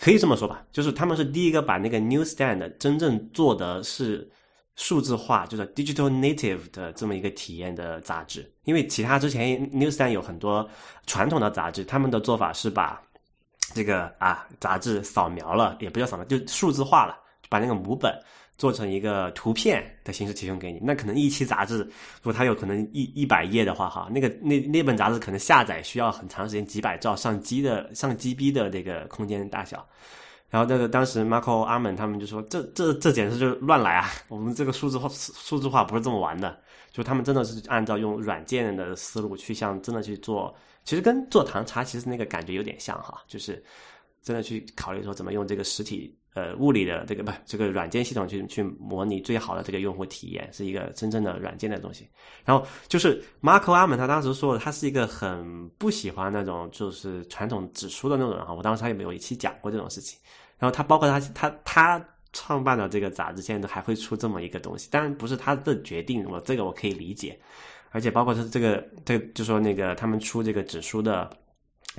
[0.00, 4.28] 可以这么说吧，就是他们是第一个把那个 Newsstand 真正做的是。
[4.76, 10.66] 数字化就是 digital native 的这么一个体验的杂志，因为其他之前 Newsstand 有很多
[11.06, 12.98] 传统的杂志，他们的做法是把
[13.74, 17.14] 这个啊杂志扫描了，也不叫扫描，就数字化了，
[17.50, 18.10] 把那个母本
[18.60, 20.78] 做成一个图片的形式提供给你。
[20.82, 29.88] 那可能一期杂志，如果它有可能一一百页的话，哈，那个那那本杂志可能下载需要很长时间，几百兆上 G 的上 GB 的那个空间大小。
[30.50, 34.10] 然后那个当时 Marco 阿门他们就说：“这这这简直就是乱来啊！
[34.28, 36.60] 我们这个数字化数字化不是这么玩的。”
[36.92, 40.52] 就他们真的是按照用软件的思路去像真的去做，
[40.84, 43.62] 其实跟做糖茶其实那个感觉有点像哈，就是
[44.22, 52.08] 真的去考虑说怎么用这个实体呃物理的这个不这个软件系统去去模拟最好的这个用户体验，是一个真正的软件的东西。
[52.44, 58.54] 然后就是 Marco 阿门他当时说的，他是一个很不喜欢那种就是传统纸书的那种人哈。
[58.54, 60.18] 我当时他有没有一期讲过这种事情？
[60.58, 67.38] 然后他包括他他他创办的这个杂志，现在都还会出这么一个东西，当然不是他的决定，我这个我可以理解。
[67.92, 71.28] 而且包括他这个这就说那个他们出这个纸书的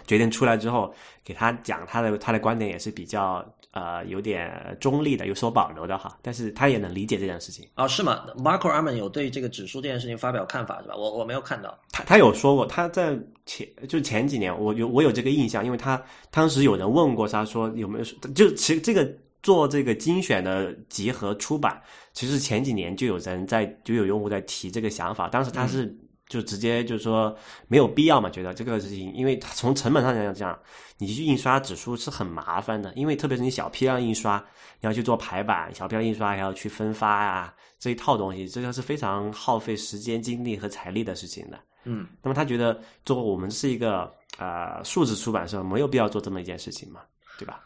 [0.05, 6.17] 决定出来之后，给他讲他的他的观点也是比较呃有点中立的，有所保留的哈。
[6.21, 10.95] 但是他也能理解这件事情哦，是吗？Marco Arman 有对这个指数这件事情发表看法是吧？
[10.95, 13.17] 我我没有看到他他有说过他在。
[13.43, 21.81] 前就前几年，我有我有这个印象，因为他当时有人问过他，说有没有就其实这个做这个精选的集合出版，
[22.13, 25.93] 其实前几年就有人在就有用户在提这个想法，当时他是
[26.31, 27.35] 就直接就是说
[27.67, 30.57] 没有必要嘛，觉得这个事情，因为从成本上来讲，
[30.97, 34.41] 你去印刷指数是很麻烦的，因为特别是你小批量印刷，
[34.79, 41.59] 你要去做排版，小批量印刷还要去分发啊，这一套东西，这个是非常耗费时间、精力和财力的事情的。
[41.83, 47.01] 嗯，那么他觉得，做我们是一个呃数字出版社，没有必要做这么一件事情嘛，
[47.37, 47.61] 对吧？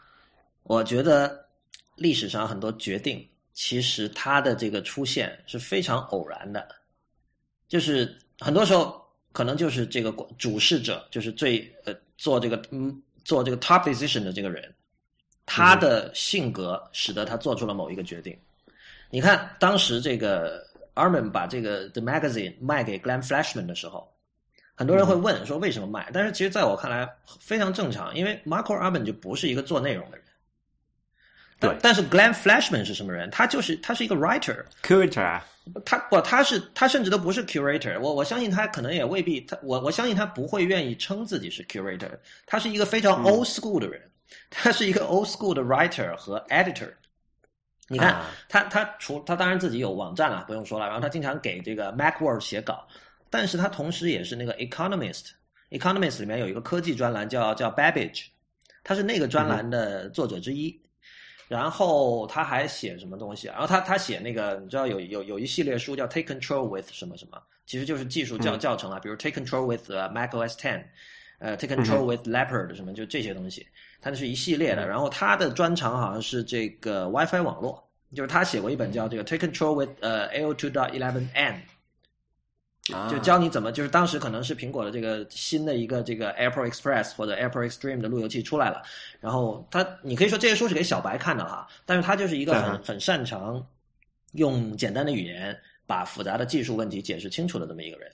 [0.64, 1.46] 我觉得
[1.94, 6.66] 历史上很多决定，其实它的这个出现是非常偶然的，
[7.68, 14.74] 就是很多时候可能就是这个主事者，就是最呃做这个嗯做这个 top decision 的这个人，
[15.44, 18.36] 他的性格使得他做出了某一个决定。
[19.10, 20.64] 你看当时这个。
[20.96, 24.10] Arman 把这个 The Magazine 卖给 Glenn Flashman 的时候，
[24.74, 26.08] 很多人会问说为什么卖？
[26.10, 27.06] 但是其实在我看来
[27.38, 30.25] 非常正常，因为 Marco Arman 就不是一个做内容的人。
[31.58, 33.30] 对，但是 Glenn Flashman 是什么人？
[33.30, 35.46] 他就是他是一个 writer，curator 啊。
[35.84, 37.98] 他不，他是他甚至都不是 curator。
[37.98, 42.10] 我我相信他可能也未必，他我我相信他不会愿意称自己是 curator。
[42.46, 44.00] 他是一个非常 old school 的人，
[44.48, 46.92] 他是一个 old school 的 writer 和 editor。
[47.88, 50.86] 你看他，他除他当然自己有网站了，不用说了。
[50.86, 52.86] 然后他经常给这个 MacWorld 写稿，
[53.28, 58.26] 但是他同时也是那个 Economist，Economist 里面有一个科技专栏叫叫 Babbage，
[58.84, 60.80] 他是那个专栏的作者之一。
[61.48, 63.52] 然后他还写什么东西啊？
[63.52, 70.82] 然后他他写那个，你知道有有有一系列书叫 Take Control with 什么什么，其实就是技术教教程啊，比如 Take Control with Mac OS Ten，
[71.38, 73.66] 呃，Take Control with Leopard 什么，就这些东西，
[74.00, 74.88] 它那是一系列的。
[74.88, 77.82] 然后他的专长好像是这个 WiFi 网络，
[78.14, 81.60] 就是他写过一本叫这个 Take Control with 呃 AO2.11n。
[83.10, 88.82] 就教你怎么，就是当时可能是苹果的这个新的一个这个 Apple Express 或者 Apple Extreme 的路由器出来了，
[89.20, 93.60] 然后他，你可以说这些书是给小白看的哈，但是他就是一个很很擅长
[94.32, 98.10] 用简单的语言把复杂的技术问题解释清楚的这么一个人，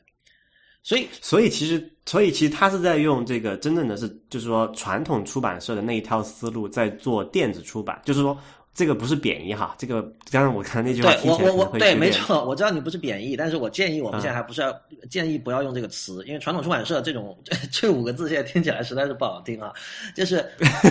[0.83, 8.39] 所以，所以其实，所以其实他是在用这个真正的是，就是说传统出版社的那一套思路在做电子出版，就是说。
[8.75, 14.75] 这个不是贬义哈，这个刚刚我看那句话，对我我我对没错，我知道你不是贬义，但是我建议我们现在还不是要
[15.11, 17.39] 建议不要用这个词，因为传统出版社这种
[17.71, 19.71] 这五个字现在听起来实在是不好听啊，
[20.17, 20.43] 就是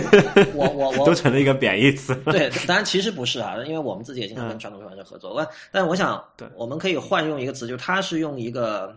[0.54, 2.14] 我我我都成了一个贬义词。
[2.26, 8.96] 对，当然其实不是啊，因为我们自己也经常跟传统出版社合作，但但我想，对，我们可以换用一个词，就是他是用一个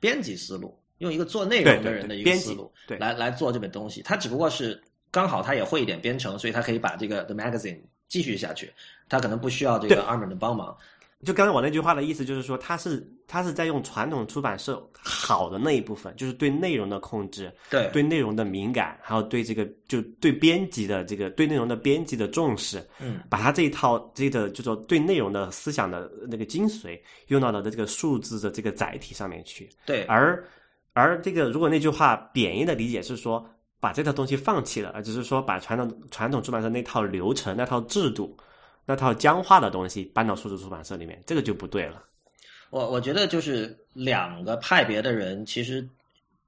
[0.00, 4.82] 编辑思路，用一个做内容的人的一个思路，对，来来做这本东西，他只不过是。
[5.10, 8.72] 刚好他也会一点编程，所以他可以把这个 The Magazine 继续下去。
[9.08, 10.76] 他可能不需要这个 arman 的帮忙。
[11.24, 29.68] 就刚才我那句话的意思，就是说他是他是在用传统出版社好的那一部分，就是对内容的控制，对对内容的敏感，还有对这个就对编辑的这个对内容的编辑的重视，嗯，把他这一套这个就说对内容的思想的那个精髓用到了的这个数字的这个载体上面去。
[29.84, 30.42] 对，而
[30.94, 33.44] 而这个如果那句话贬义的理解是说。
[33.80, 38.36] 把这套东西放弃了，而只是说把传统传统出版社那套流程、那套制度、
[38.84, 42.04] 那套僵化的东西搬到数字出版社里面，这个就不对了。
[42.68, 45.84] 我我觉得就是两个派别的人，其实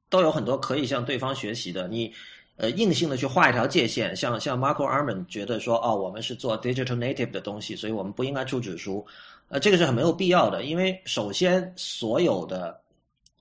[0.09, 1.89] 都有很多可以向对方学习的。
[1.89, 2.13] 你
[2.57, 9.05] 呃硬性的去画一条界限，像像 Marco Arman 觉得说，哦，我们是做 digital native 的东西，所以我们不应该出纸书。
[9.49, 12.79] 呃，这个是很没有必要的，因为首先所有的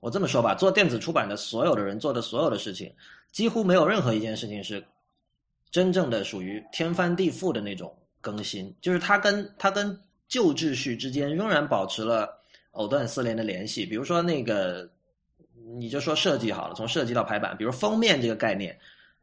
[0.00, 2.90] 我这么说吧，做电子出版的所有的人做的所有的事情。
[3.32, 4.84] 几乎没有任何一件事情是
[5.70, 12.38] 真正的属于天翻地覆的那种更新，就是它跟它跟旧秩序之间仍然保持了
[12.72, 13.86] 藕断丝连的联系。
[13.86, 14.86] 比如说那个，
[15.76, 18.78] 你就说设计好了，从设计到排版，比如封面这个概念，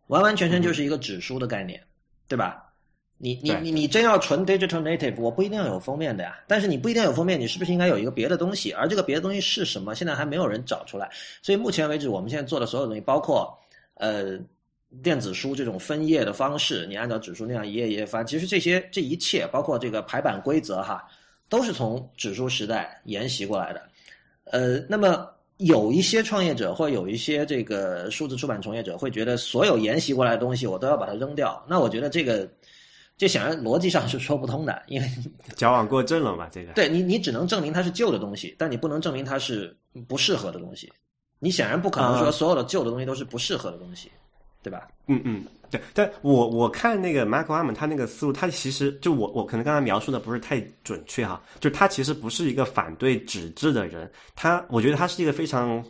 [0.07, 1.79] 完完全全就是一个纸书的概念，
[2.27, 2.65] 对吧？
[3.19, 6.39] 你你你你真要纯 digital native，我不一定要有封面的呀。
[6.47, 8.71] 但是你不一定要有封面，你是不是应该有一个别的东西？
[8.71, 9.93] 而这个别的东西是什么？
[9.93, 11.07] 现在还没有人找出来。
[11.43, 13.55] 所以目前为止，我们现在做的所有东西，包括。
[13.99, 14.39] 呃，
[15.03, 21.05] 电子书这种分页的方式，你按照指数那样一页一页翻，其实这些这一切，包括这个排版规则哈，
[21.49, 23.89] 都是从指数时代沿袭过来的。
[24.45, 31.61] 呃，那么有一些创业者或有一些这个数字出版从业者会觉得，所有沿袭过来的东西我都要把它扔掉。
[31.69, 32.49] 那我觉得这个
[33.17, 35.07] 这显然逻辑上是说不通的，因为
[35.57, 36.47] 矫枉过正了嘛。
[36.49, 40.89] 这个对你，你只能证明它是旧的东西，但你不能证明它是不适合的东西。
[41.39, 44.11] 你显然不可能说所有的旧的东西都是不适合的东西，
[44.61, 44.87] 对吧？
[45.07, 45.79] 嗯嗯，对。
[45.93, 55.83] 但我我看那个 Michael Arman 他那个思路，他其实就我我可能刚才描述的不是太准确哈，就他其实不是一个反对纸质的人，他我觉得他是一个非常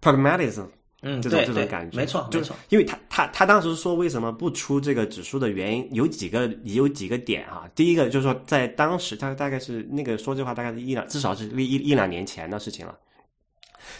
[0.00, 0.66] pragmatism，
[1.02, 2.56] 嗯，这种这种感觉，没错，没错。
[2.70, 12.96] 因为他他他当时说为什么不出这个指数的原因有几个有几个点哈，第一个就是说在当时他大概是那个说这话大概是一两至少是一一一两年前的事情了。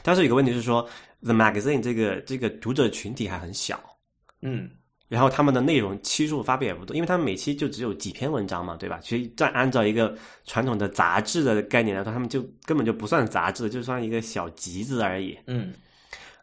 [0.02, 0.88] 但是有个问题是说
[1.22, 3.78] ，The Magazine 这个这个读者群体还很小，
[4.42, 4.70] 嗯，
[5.08, 8.98] 然后他们的内容期数发表也不多，因为他们每期就只有几篇文章嘛，对吧？
[9.02, 15.38] 其实再按照一个传统的杂志的概念来说，他们就根本就不算杂志， 就算一个小集子而已。
[15.46, 15.72] 嗯，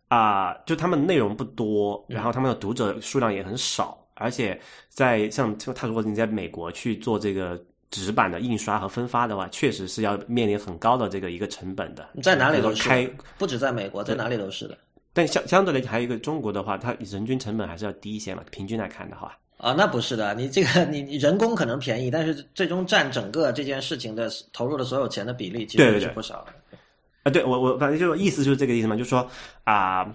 [0.08, 7.63] 啊，就他们内容不多，然后他们的读者数量也很少，而且在像就他如果你在美国去做这个。
[7.91, 12.10] 纸版的印刷和分发的话，确实是要面临很高的这个一个成本的。
[12.23, 14.77] 在哪里都是开，不止在美国，在哪里都是的。
[15.13, 18.41] 但相相对来讲，还有一个中国的话，它人均成本还是要低一些嘛。
[18.49, 20.34] 平均来看的话，啊，那不是的。
[20.34, 26.77] 你这个你你人工可能便宜，但是最终占整个这件事情的投入的所有钱的比例，其实是不少的。
[27.23, 29.30] 啊，对我我反正就是意思就是这个意思嘛，就是说
[29.65, 30.10] 啊。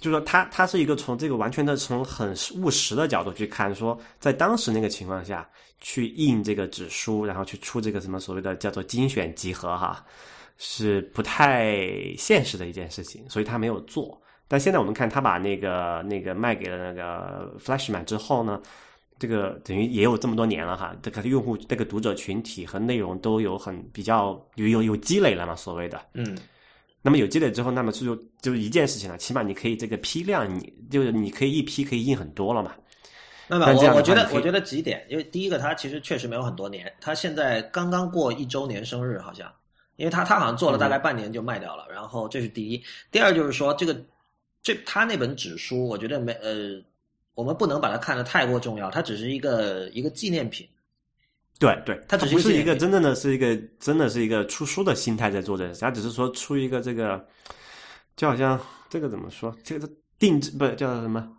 [0.00, 10.04] 就是说，他他是一个从这个完全的从很务实的角度去看，说在当时那个情况下去印这个纸书，然后去出这个什么所谓的叫做精选集合哈，
[10.56, 11.86] 是不太
[12.16, 14.18] 现实的一件事情，所以他没有做。
[14.48, 18.60] 但现在我们看，他把那个那个卖给了那个 Flashman 之后呢，
[19.18, 26.36] 这个等于也有这么多年了哈，这个用户这个读者群体和内容都有很比较有有有积累了嘛，所谓的嗯。
[27.02, 32.74] 那么有积累之后，那么就就一件事情了，起码你可以这个批量，你就是你可以一批可以印很多了嘛。
[33.48, 39.50] 那么我我觉得我觉得几点，因为第一个他其实确实没有很多年，他现在刚刚过一周年生日好像，
[39.96, 43.98] 因为他他好像做了大概半年就卖掉了，然后这是第一，第二就是说这个
[44.62, 46.80] 这他那本纸书，我觉得没呃，
[47.34, 50.68] 我们不能把它看得太过重要，它只是一个一个纪念品。
[51.60, 57.22] 对对，它只不是一个真正的是一个真的是一个出书的心态在做这件事，他只是说出一个这个，
[58.16, 59.86] 就好像这个怎么说，这个
[60.18, 61.30] 定制不是叫什么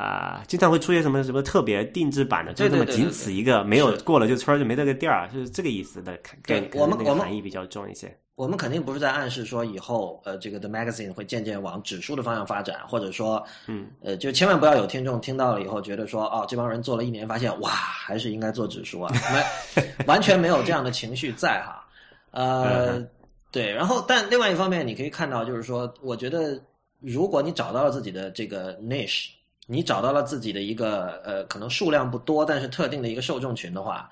[0.00, 8.16] 啊、经常会出现什么什么特别定制版的，就这么仅此一个，没有过了就村儿就没这个店儿，就是这个意思的概对我们我们个含义比较重一些。
[8.36, 13.88] 我们肯定不是在暗示说以后呃这个 The Magazine 会渐渐往指数的方向发展，或者说嗯。
[14.00, 19.12] 呃就千万不要有听众听到了以后觉得说哦这帮人做了一年发现哇还是应该做指数啊，
[19.76, 21.84] 没完全没有这样的情绪在哈，
[22.30, 23.08] 呃嗯
[23.52, 26.58] 对，然后但另外一方面你可以看到就是说，我觉得
[27.00, 29.30] 如果你找到了自己的这个 niche，
[29.70, 34.10] 你找到了自己的一个呃可能数量不多但是特定的一个受众群的话，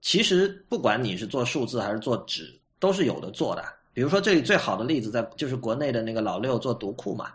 [0.00, 3.62] 其实不管你是做数字还是做纸，都是有的做的。
[3.92, 7.32] 比如说这里最好的例子在就是国内的那个老六做读库嘛，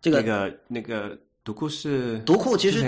[0.00, 2.80] 这个那个那个读库是读库其实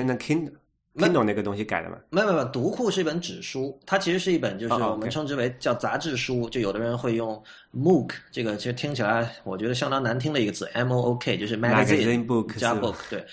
[0.98, 1.96] Kindle 那个东西改的吗？
[2.10, 7.40] 没有没有，读库是一本纸书，它其实是一本就是我们称之为叫杂志书，就有的人会用
[7.74, 13.24] MOOC 这个，其实听起来我觉得相当难听的一个词，M O O K 就是 Magazine book 加 book，对，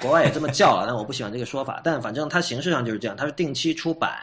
[0.00, 4.18] 国外也这么叫了， 但我不喜欢这个说法，但反正它形式上就是这样，它是定期出版，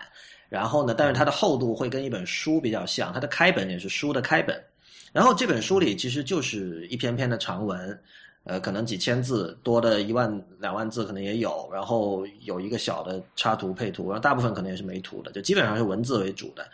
[0.50, 4.62] 然后呢，但是它的厚度会跟一本书比较像，它的开本也是书的开本，
[5.12, 8.00] 然后这本书里其实就是一篇篇的长文，
[8.46, 16.68] 呃，可能几千字，多的一万两万字可能也有，然后有一个小的插图配图，然后大部分可能也是没图的，就基本上是文字为主的，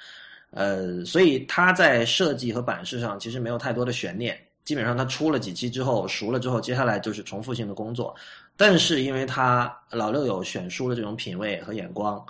[0.50, 8.16] 呃，所以它在设计和版式上其实没有太多的悬念，基本上它出了几期之后熟了之后，接下来就是重复性的工作，
[8.58, 12.26] 但是因为他老六有选书的这种品味和眼光，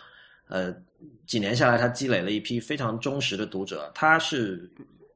[0.50, 0.76] 呃，
[1.26, 4.70] 几年下来他积累了一批非常忠实的读者，他是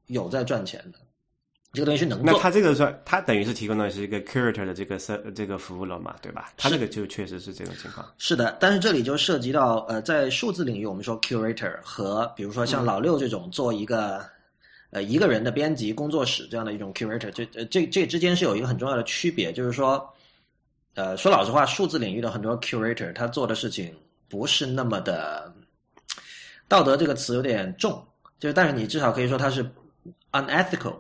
[0.08, 1.00] 有在赚钱的，
[1.74, 2.32] 这个东西是能做。
[2.32, 6.54] 那他这个算，他等于是提供的是一个 curator 的这个 ser 这个服务了嘛，对吧？
[6.56, 8.08] 他这个就确实是这种情况。
[8.20, 14.24] 是的，但是这里就涉及到呃，在数字领域，我们说 curator 和比如说像老六这种做一个、
[14.92, 20.08] 呃一个人的编辑工作室这样的一种 curator，这呃这这之间是有一个很重要的区别，就是说，
[20.94, 23.92] 呃，说老实话，数字领域的很多 curator 他做的事情
[24.30, 25.52] 不是那么的
[26.68, 28.06] 道德这个词有点重，
[28.40, 29.68] 就是但是你至少可以说他是
[30.34, 30.94] unethical。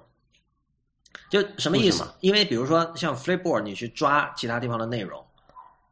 [1.30, 2.04] 就什么意思？
[2.20, 5.24] 因为比如说像 Flipboard，你去抓其他地方的内容，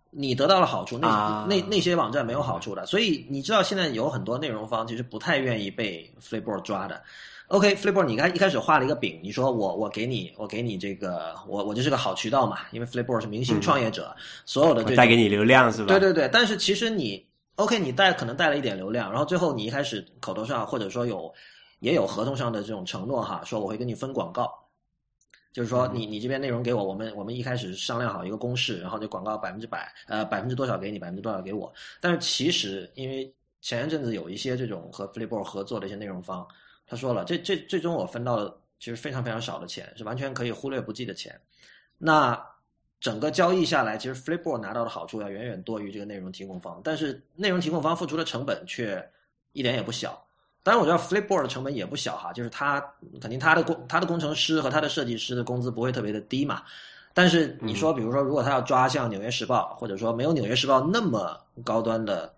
[0.09, 7.01] 你得到了好处，那、啊那那些网站没有好处的，所以你知道现在有很多内容方其实不太愿意被 Flipboard 抓的。
[7.47, 15.87] OK，Flipboard，你看一开始画了一个饼，你说我我给你我给你这个我我就是个好渠道嘛，因为 Flipboard 是明星创业者，所有的这种我带给你流量是吧？
[15.87, 21.29] 对对对，但是其实你 OK，你带可能带了一点流量，然后最后你一开始口头上或者说有
[21.79, 24.49] 也有合同上的这种承诺哈，说我会跟你分广告，
[25.51, 31.71] 就是说你你这边内容给我，我们我们一开始商量好一个公式，然后这广告百分之百呃百分之多少给你，百分之多少给我。
[31.99, 36.47] 但是其实因为前一阵子有一些这种和 Flipboard 合作的一些内容方，
[36.87, 41.39] 他说了，这这最终我分到了其实非常非常少的钱，是完全可以忽略不计的钱。
[41.97, 42.41] 那
[42.99, 49.05] 整个交易下来，其实 Flipboard 拿到的好处要远远多于这个内容提供方，但是内容提供方付出的成本却
[49.51, 50.25] 一点也不小。
[50.63, 52.79] 当然，我知道 Flipboard 的成本也不小哈，就是他
[53.19, 56.61] 肯定他的工他的工程师和他的设计师的工资不会特别的低嘛。
[57.13, 62.33] 但是你说，比如说，如果他要抓像《纽约时报》，或者说没有《纽约时报》那么高端的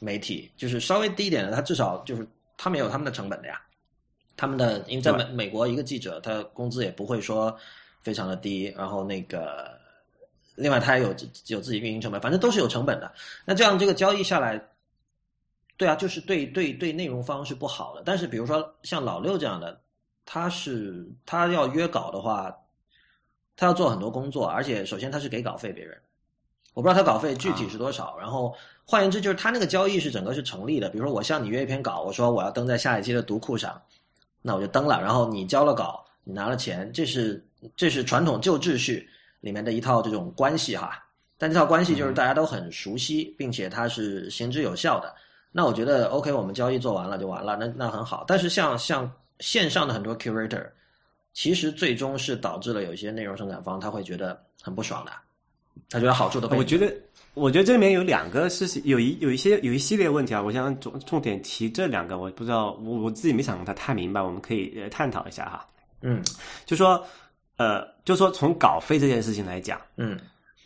[0.00, 2.26] 媒体，就是稍微低一点的，他至少就是
[2.58, 3.60] 他们也有他们的成本的呀。
[4.36, 7.56] 他们的因为在美美国一个记者，他工资也不会说
[8.00, 9.70] 非常的低，然后那个
[10.56, 11.14] 另外他也有
[11.46, 13.10] 有自己运营成本，反正都是有成本的。
[13.44, 14.60] 那这样这个交易下来，
[15.76, 18.02] 对啊，就是对对对内容方是不好的。
[18.04, 19.80] 但是比如说像老六这样的，
[20.24, 22.54] 他是他要约稿的话，
[23.56, 25.98] 他要做很多工作，而且首先他是给稿费别人，
[26.74, 28.16] 我不知道他稿费具体是多少。
[28.18, 28.54] 然后
[28.84, 30.88] 换言之，就是他那个交易是整个是成立的。
[30.88, 33.80] 比如说我向你约一篇稿，我说我要登在下一期的读库上，
[34.40, 37.44] 那我就登了，然后你交了稿，你拿了钱，这是
[37.76, 39.08] 这是传统旧秩序
[39.40, 41.04] 里面的一套这种关系哈。
[41.36, 45.12] 但这套关系就是大家都很熟悉，并且它是行之有效的。
[45.52, 48.24] 那我觉得 OK，我们交易做完了就完了，那那很好。
[48.26, 50.66] 但是像像线上的很多 curator，
[51.34, 55.12] 其实最终是导致了有一些内容生产方他会觉得很不爽的，
[55.90, 56.94] 他觉得好处都被我觉得，
[57.34, 65.66] 我觉得这里面有两个是有一有一些有一系列问题啊，我想重重点提这两个，我不知道我我自己没想它太明白，我们可以呃探讨一下哈。
[66.00, 66.22] 嗯
[66.66, 67.04] 就说
[67.58, 70.18] 呃，就说从稿费这件事情来讲，嗯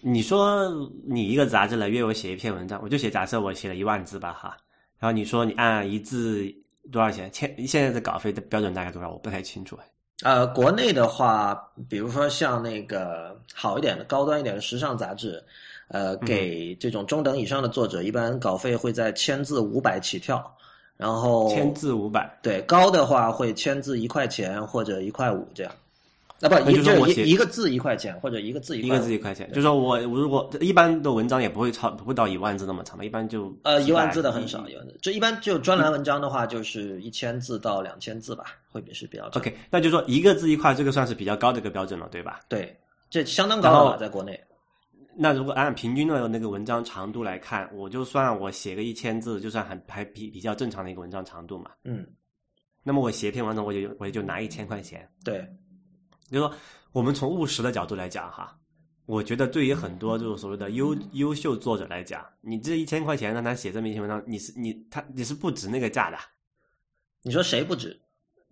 [0.02, 0.68] 你说
[1.04, 4.56] 你一个杂志来约我写一篇文章，我就写假设我写了一万字吧哈，
[4.98, 6.46] 然后你说你按一字
[6.90, 7.30] 多少钱？
[7.32, 9.10] 现现在的稿费的标准大概多少？
[9.10, 9.78] 我不太清楚。
[10.22, 11.54] 呃，国内的话，
[11.88, 15.42] 比如说像那个好一点的、高端一点的时尚杂志，
[15.88, 20.52] 呃，给这种中等以上的作者，一般稿费会在千字五百起跳。
[20.96, 25.70] 然后千字五百，对，高的话会千字一块钱或者一块五这样。
[26.40, 29.50] 啊，不，就是我写一个字一块钱，或者一个字一块一个字一块钱。
[29.52, 39.24] 就说我如果一般的文章也不会超不会到一万字那么长的，一般就呃一万字的很少，一万字就一般就专栏文章的话就是一千字到两千字吧，会比是比较。
[39.28, 42.40] OK，那就说一个字一块，这个算是比较高的一个标准了，对吧？
[42.48, 42.76] 对，
[43.08, 44.38] 这相当高了，在国内。
[45.18, 51.70] 那如果按平均的那个文章长度来看，我就算我写个一千字，就算还还比比较正常的一个文章长度嘛。
[51.84, 52.06] 嗯。
[52.82, 55.08] 那么我写一篇文章，我就我也就拿一千块钱。
[55.24, 55.48] 对。
[56.30, 56.52] 就说
[56.92, 58.58] 我们从务实的角度来讲哈，
[59.06, 66.18] 我觉得对于很多就是所谓的优优秀作者来讲，你这一千块钱让他写这么一篇文章，你是你他你是不值那个价的。
[67.22, 67.98] 你说谁不值？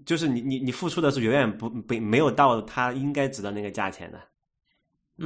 [0.05, 4.21] 就是你你你付出的是远远不不没有到他应该值的那个价钱的。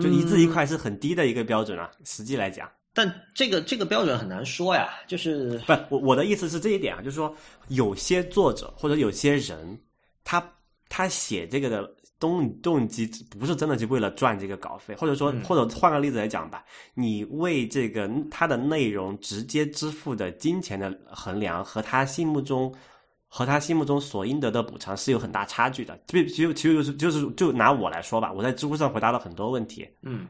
[0.03, 2.71] 就一字一块是很低的一个标准啊，实际来讲。
[2.93, 7.35] 但这个这个标准很难说呀，就是不，我我的意思是这一点啊，就是说
[7.69, 9.81] 有些作者或者有些人，
[10.25, 10.47] 他
[10.91, 16.65] 他写这个的动动机不是真的就为了赚这个稿费，或者说或者换个例子来讲吧，
[16.95, 22.75] 你为这个他的内容直接支付的金钱的衡量和他心目中。
[23.31, 25.95] 和他心目中所应得的补偿是有很大差距的。
[26.07, 30.27] 就其实其实就是就是就拿我来说吧，我在知乎上回答了很多问题，嗯，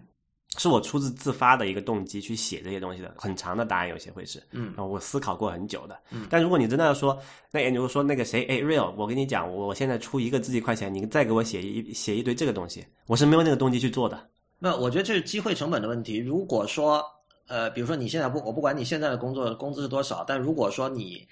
[0.57, 6.27] 是我出自自发的一个动机去写这些东西的，很长的答案有些会是，嗯，我思考过很久的，嗯。
[6.31, 7.19] 但如果你真的要说，
[7.51, 14.19] 那也就是说那个谁，哎，real，我跟你讲，我现在出一个自己块钱，你再给我写一写一堆这个东西，我是没有那个动机去做的。
[14.59, 16.17] 那我觉得这是机会成本的问题。
[16.17, 17.05] 如果说，
[17.47, 21.27] 呃，比如说你现在不，我不管你现在的工作工资是多少，但如果说你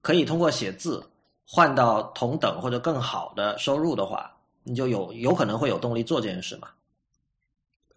[0.00, 1.04] 可以通过写字。
[1.46, 6.68] 换到同等或者更好的收入的话，你就有有可能会有动力做这件事嘛？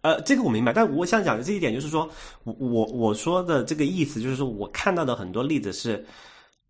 [0.02, 2.08] 呃，这个我明白，但我想讲的这一点就是说，
[2.44, 6.06] 我我我说的这个意思就是说，我看到的很多例子是，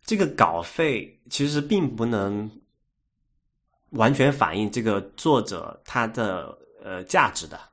[0.03, 2.49] 这个稿费其实并不能
[3.91, 7.68] 完全反映这个作者他的呃价值的。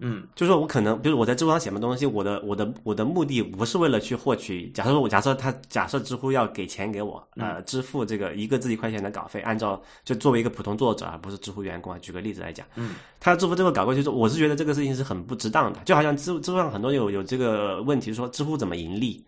[0.00, 4.68] 嗯，就是说我可能，比如我在知乎上写的东西，我的我的我的目的不是为了去获取。
[4.70, 11.98] 假设说我假设他假设知乎要给钱给我，呃，支付这个一个字一块钱的稿费，按照就作为一个普通作者，而不是知乎员工啊。
[12.00, 15.80] 举个例子来讲，嗯，他要支付这个稿费，就是我是觉得这个事情是很不值当的。
[15.84, 19.24] 就好像知知乎上很多有有这个问题，说知乎怎么盈利。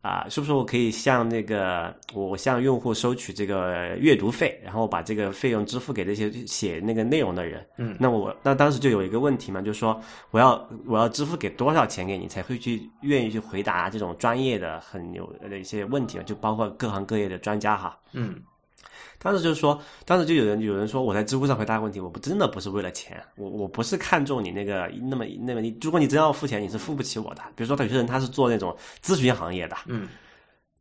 [0.00, 7.66] 啊，是不是我可以向那个我向用户收取这个阅读费，然后把这个费用支付给这些写那个内容的人？
[7.76, 17.98] 嗯，那我那当时就有一个问题嘛，就是说我要我要支付给多少钱给你才会去愿意去回答这种专业的很有的一些问题就包括各行各业的专家哈。
[18.12, 18.40] 嗯。
[19.26, 27.42] 当时就是说，当时就有人有人说，我在知乎上回答问题，我不真的不是为了钱，我我不是看中你那个那么那么你，如果你真要付钱，你是付不起我的。
[27.56, 30.08] 比如说，有些人他是做那种咨询行业的，嗯，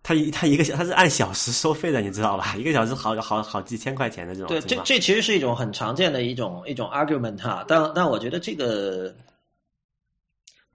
[0.04, 2.56] 他一他一个小他是按小时收费的，你知道吧？
[2.56, 4.48] 一个小时好好好几千块钱的这种。
[4.48, 9.12] 对，这这其实是一种很常见的一种一种 argument 哈，但但我觉得这个。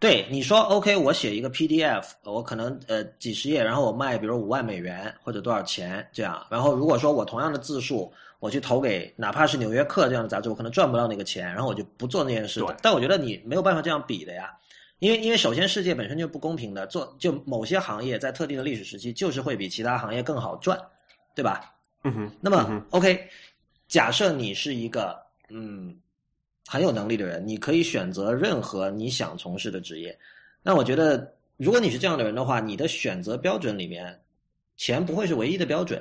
[0.00, 6.42] 对你说，OK，我写一个 PDF，我可能呃几十页，然后我卖，比如五万美元或者多少钱这样。
[6.50, 12.64] 然后如果说我同样的字数，我去投给哪怕是《纽约客》这样的杂志，我可能赚不到那个钱，然后我就不做那件事。
[12.80, 14.50] 但我觉得你没有办法这样比的呀，
[15.00, 20.80] 因为因为首先世界本身就不公平的，做就某些行业在特定的历史时期就是会比其他行业更好赚，
[21.34, 21.74] 对吧？
[22.04, 22.32] 嗯哼。
[22.40, 23.28] 那么 OK，
[23.86, 25.20] 假设你是一个
[25.50, 25.94] 嗯。
[26.72, 30.16] 很有能力的人，你可以选择任何你想从事的职业。
[30.62, 34.16] 那我觉得，如果你是这样的人的话，你的选择标准里面，
[34.76, 36.00] 钱不会是唯一的标准。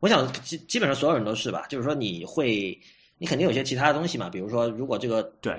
[0.00, 2.76] 我想基基本上所有人都是吧，就是说你会，
[3.16, 4.28] 你肯定有些其他的东西嘛。
[4.28, 5.52] 比如说，如果这个对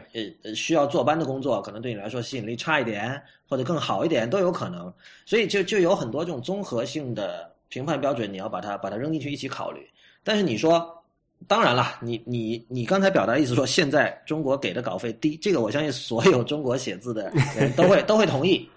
[0.43, 4.93] 呃需要坐班的工作，可能对你来说吸引力差一点，或者更好一点都有可能。
[5.25, 9.89] 所以就就有很多这种综合性的评判标准，你要把它把它扔进去一起考虑。
[10.21, 10.99] 但是你说。
[11.47, 18.69] 当然了，你你你刚才表达意思说现在中国给的稿费低，这个我相信所有中国写字的人都会 都会同意。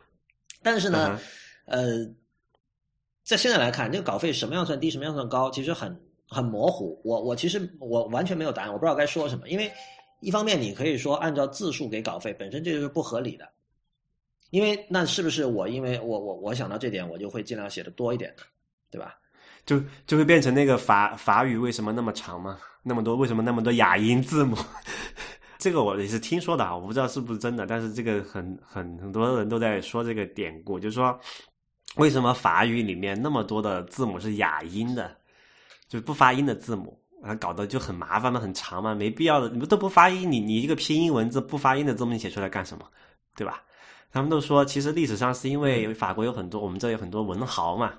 [0.62, 1.20] 但是呢，
[1.66, 2.04] 呃，
[3.22, 5.94] 在现在来看，这个稿费什么样算低，什么样算高，其实很
[6.28, 7.00] 很模糊。
[7.04, 9.48] 我我其实我完全没有答案，我不知道该说什么。
[9.48, 9.70] 因为
[10.20, 13.48] 一方面你可以说按照字数给稿费，本身这就是不合理的。
[14.50, 18.42] 因为那是不是我因为我我我想到这点，我就会尽量写的多一点呢？
[18.90, 19.18] 对吧？
[19.66, 22.56] 就就会变成那个法法语为什么那么长吗？
[22.82, 24.56] 那么多为什么那么多哑音字母？
[25.58, 31.18] 这个我也是听说的啊，我不知道是不是真的，但是这个很很很多人都在说这个典故，就是说
[31.96, 35.16] 为什么法语里面那么多的字母是哑音的，
[35.88, 42.86] 就不发音的字母，啊，搞得就很麻烦嘛，很长嘛，没必要的，你们都不发音，你你一个拼音文字不发音的字母写出来干什么，
[43.34, 43.62] 对吧？
[44.12, 47.92] 他们都说，其实历史上是因为法国有很多，我们这有很多文豪嘛，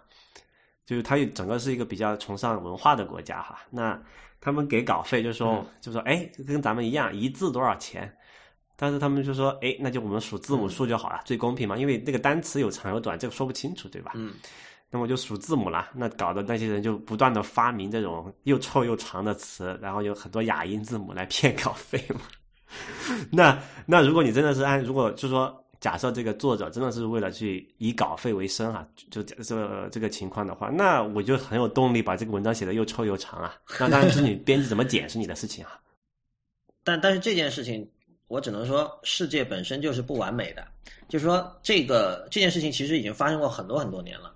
[0.87, 4.01] 就是它整个是一个比较崇尚文化的国家哈，那。
[4.39, 8.09] 他们给稿费就说就说哎跟咱们一样一字多少钱，
[8.75, 14.11] 但是他们就说哎那就我们数字母数就好了最公平嘛因为那个单词有长有短这个说不清楚对吧？
[14.13, 14.35] 嗯，
[14.91, 22.21] 那么就数字母了，那搞得那些人就不断的发明这种又臭又长的词，然后有很多哑音字母来骗稿费嘛。
[23.33, 25.63] 那那如果你真的是按如果就说。
[25.79, 33.55] 假设这个作者真的是为了去以稿费为生啊，就这这个情况的话，那我就很有动力把这个文章写的又臭又长啊。
[33.79, 35.79] 那当然是你编辑怎么剪是你的事情啊。
[36.83, 37.87] 但但是这件事情，
[38.27, 40.67] 我只能说世界本身就是不完美的，
[41.07, 44.33] 就是说这个这件事情其实已经发生过很多很多年了。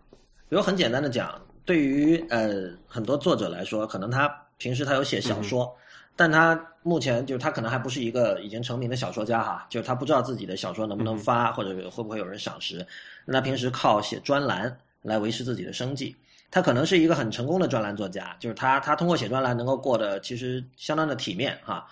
[0.48, 4.28] 比如很简单的讲，对于呃很多作者来说，可能他
[4.58, 5.76] 平时他有写小说。
[6.16, 12.86] 但他目前就是他可能还不是一个已经成名的小说家哈，就是他不知道自己的小说能不能发，或者会不会有人赏识。
[13.26, 16.16] 那他平时靠写专栏来维持自己的生计。
[16.54, 21.88] 他可能是一个很成功的专栏作家，就是他他通过写专栏能够过得其实相当的体面哈。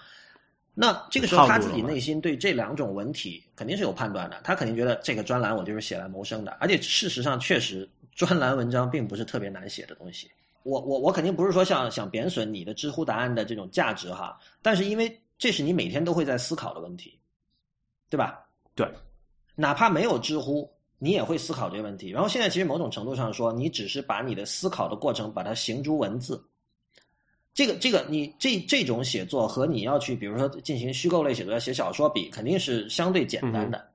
[0.74, 10.30] 那这个时候他自己内心对这两种文体肯定是有判断的，他肯定觉得这个专栏我就是写来谋生的，而且事实上确实专栏文章并不是特别难写的东西。
[10.64, 17.18] 我我我肯定不是说想想贬损你的知乎答案的这种价值哈，但是因为这是你每天都会在思考的问题，
[18.10, 18.45] 对吧？
[18.76, 18.88] 对，
[19.55, 22.10] 哪怕没有知乎，你也会思考这个问题。
[22.10, 26.43] 然后现在其实某种程度上说，你只是把你的思考的过程把它形诸文字，
[27.53, 33.89] 这个这个你这这种写作和你要去比如说进行虚构类写作要写小说比，肯定是相对简单的。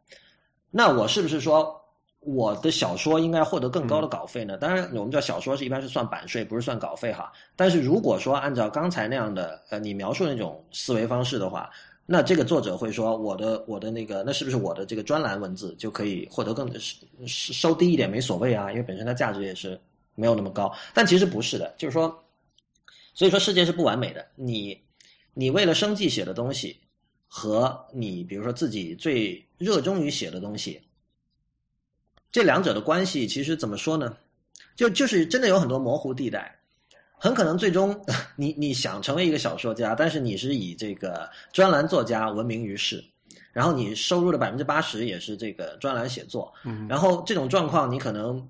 [0.70, 1.80] 那我是不是说？
[2.24, 4.56] 我的小说应该获得更高的稿费呢？
[4.56, 7.30] 当然，我们知道小说是一般是算版税，不是算稿费哈。
[7.54, 11.70] 但是如果说按照刚才那样的呃你描述那种思维方式的话，
[12.06, 16.70] 那这个作者会说我的我的那个那是不是我的这个专栏文字就可以获得更
[17.26, 18.70] 收低一点没所谓啊？
[18.70, 19.78] 因为本身它价值也是
[20.14, 20.72] 没有那么高。
[20.94, 22.08] 但其实不是的，就是说，
[23.12, 24.24] 所以说世界是不完美的。
[24.34, 24.80] 你
[25.34, 26.74] 你为了生计写的东西，
[27.28, 30.80] 和你比如说自己最热衷于写的东西。
[32.34, 34.12] 这两者的关系其实怎么说呢？
[34.74, 36.52] 就就是真的有很多模糊地带，
[37.16, 37.96] 很可能最终
[38.34, 43.00] 你你想成为一个小说家，但是你是以这个专栏作家闻名于世，
[43.52, 46.52] 然后你收入的百分之八十也是这个专栏写作，
[46.88, 48.44] 然后这种状况你可能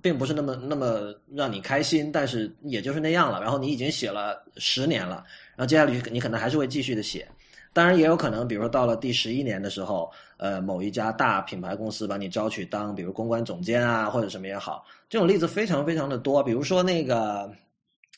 [0.00, 3.40] 并不是那么那么让你开心，但是也就是那样了。
[3.40, 5.16] 然后你已经写了十年了，
[5.56, 7.26] 然后接下来你可能还是会继续的写。
[7.72, 10.10] 当然也有可能，比如说到了第十一年的时候，
[10.40, 16.42] 呃，某一家大品牌公司把你招去当，比如公关总监啊，或者什么也好，这种例子非常非常的多。
[16.42, 17.52] 比如说那个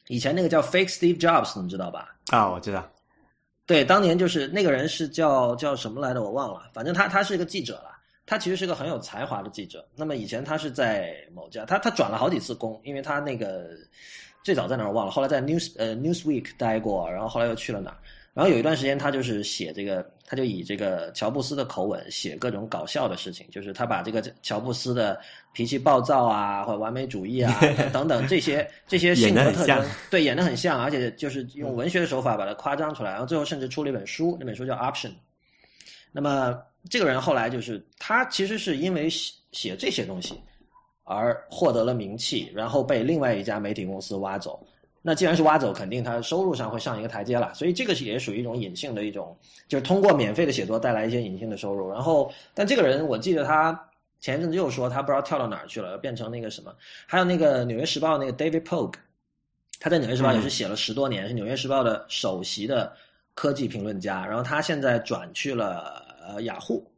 [0.07, 2.15] 以前那个叫 Fake Steve Jobs，你知道吧？
[2.29, 2.89] 啊，我知道。
[3.67, 6.71] 对，当年就是那个人是叫叫什么来着，我忘了。
[6.73, 7.91] 反正他他是一个记者了，
[8.25, 9.85] 他其实是个很有才华的记者。
[9.97, 13.71] 那么以前他是在某家，他他转了好几次工，因为他那个
[14.45, 17.99] 最早在哪儿我忘了，后来在 News 呃 Newsweek 待过，然后后来又去了哪儿。
[18.35, 25.21] 然后有一段时间，他就是写这个，他就以这个乔布斯的口吻写各种搞笑的事情，就是他把这个乔布斯的
[25.53, 27.55] 脾气暴躁啊，或者完美主义啊
[27.93, 35.09] 等等这些这些性格特征，对演的很像，而且就是用文学的手法把它夸张出来，然后最后甚至出了一本书，那本书叫《Option》。
[36.11, 36.59] 那么
[36.89, 40.41] 这个人后来就是他其实是因为写写这些东西
[41.05, 44.67] 而获得了名气，然后被另外一家媒体公司挖走。
[45.05, 49.37] 那既然是挖走，肯定他收入上会上一个台阶了，所以这个是也属于一种隐性的一种，
[49.67, 51.91] 就是通过免费的写作带来一些隐性的收入。
[51.91, 53.79] 然后，但这个人我记得他
[54.21, 56.73] 前一阵子又说他不知道跳到哪儿去了，变成那个什么。
[57.05, 58.95] 还有那个《纽约时报》那个 David Pogue，
[59.81, 62.93] 他在《纽约时报》也是写了十多年，是《纽约时报》的首席的
[63.35, 64.25] 科技评论家。
[64.25, 66.89] 然后他现在转去了呃雅虎，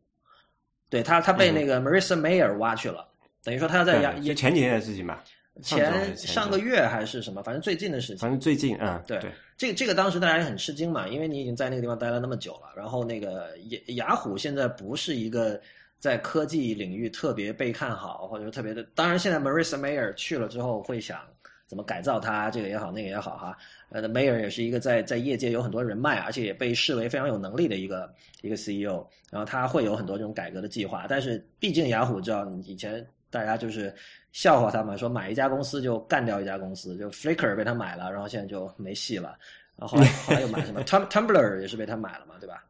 [0.91, 3.09] 对他他被那个 Marissa Mayer 挖去了，
[3.43, 5.25] 等于说他要在雅也前几年的事情吧。
[5.63, 8.19] 前上个月还是什么，反正最近的事情。
[8.19, 9.21] 反正最近啊，对，
[9.57, 12.73] 这个这个当时大家也很吃惊嘛，因为你已经在那个地方待了那么久了。
[12.77, 15.61] 然后那个雅雅虎现在不是一个
[16.01, 18.83] 在科技领域特别被看好，或者说特别的。
[18.95, 21.21] 当然，现在 Marissa Mayer 去了之后，会想
[21.67, 23.57] 怎么改造它，这个也好，那个也好哈。
[23.91, 29.07] 呃，Mayer 也是一个在在业界有很多人脉，而且也被视为非常有能力的一个一个 CEO。
[29.31, 33.05] 然后他会有很多这种改革的计划，但是毕竟雅虎知道以前
[33.35, 33.95] 大家就是。
[34.35, 39.39] 笑话他们说买一家公司就干掉一家公司，就 Flickr 被他买了，然后现在就没戏了。
[39.77, 42.65] 然后后来又买什么 Tum Tumblr 也是被他买了嘛，对吧？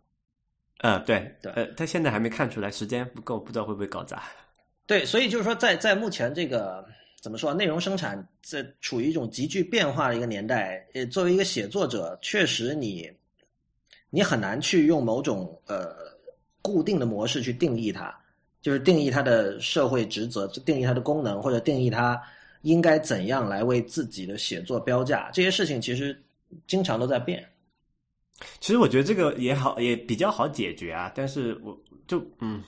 [0.83, 4.25] 嗯，对对呃，他现在还没看出来，时间不够，不知道会不会搞砸。
[4.87, 6.85] 对，所以就是说在，在目前这个
[7.23, 13.11] 怎么说，内容生产在处于一种急剧变化的一个年代，呃，作为一个写作者，确实你
[14.11, 15.97] 你很难去用某种呃
[16.61, 18.15] 固定的模式去定义它，
[18.65, 22.19] 就是定义它的社会职责，定义它的功能，或者定义它
[22.63, 26.19] 应该怎样来为自己的写作标价，这些事情其实
[26.67, 27.47] 经常都在变。
[28.61, 31.13] 其实我觉得这个也好，也比较好解决啊。
[31.15, 32.65] 但是我就嗯，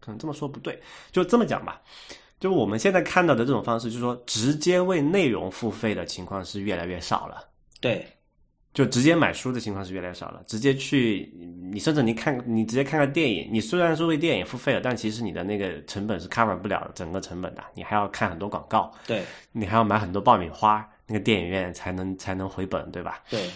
[0.00, 0.76] 可能这么说不对，
[1.12, 1.80] 就这么讲吧。
[2.40, 7.48] 就我们现在看到的这种方式，就是说直接为内容付费的情况是越来越少了。
[7.80, 8.04] 对，
[8.74, 10.42] 就直接买书的情况是越来越少了。
[10.46, 11.30] 直接去，
[11.70, 23.22] 你甚至你看，你直接看个电影，你虽然是为电影付费了，但其实你的那个成本是 cover 不了整个成本的，你还要看很多广告，对，你还要买很多爆米花，那个电影院才能才能回本，对吧？
[23.28, 23.50] 对，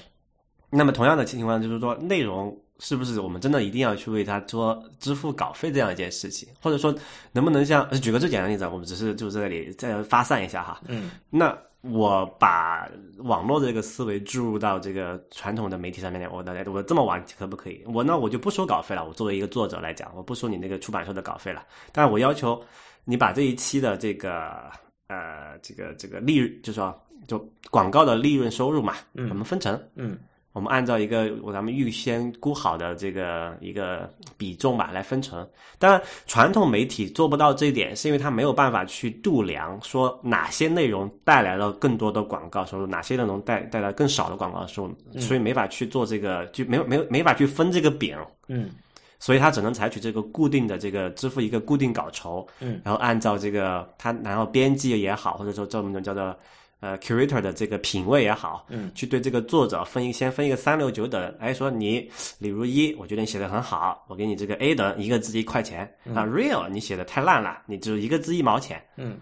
[0.69, 6.95] 那么同样的情况就是说，内容是不是我们真的一定要去为它做支付稿费这样一件事情，或者说
[7.33, 10.79] 能不能像举个最简单的例子，我们只是就在这里再发散一下哈。
[10.89, 11.57] 嗯，那
[11.91, 17.83] 我把网络的这个思维注入到这个传统的媒体上面来，我来我这么玩可不可以？
[17.87, 19.05] 我那我就不收稿费了。
[19.05, 22.63] 我作为一个作者来讲，我不收你那个出版社的稿费了，但是我要求
[23.05, 24.71] 你把这一期的这个
[25.09, 26.95] 呃这个这个利润，就说
[27.27, 27.39] 就
[27.71, 29.81] 广告的利润收入嘛，嗯我们分成。
[29.95, 30.19] 嗯，
[30.57, 35.47] 我们按照一个我咱们预先估好的这个一个比重吧来分成。
[35.79, 48.17] 当然，传统媒体做不到这一点，是因为它没有办法去度量，说哪些内容带来了更多的广告收入，哪些内容带带来更少的广告收入，所以没法去做这个，就没有没有没法去分这个饼。
[48.49, 48.71] 嗯，
[49.19, 56.35] 所以他只能采取这个固定的这个支付一个固定稿酬，嗯，然后按照这个他然后编辑也好，或者说这种叫做
[56.81, 69.19] 呃 curator 的这个品味也好，嗯，去对这个作者分一先分一个三六九等，哎，说你 李如一，我觉得你写的很好，我给你这个 A 等一个字一块钱、啊，real 你写的太烂了，你只一个字一毛钱，嗯，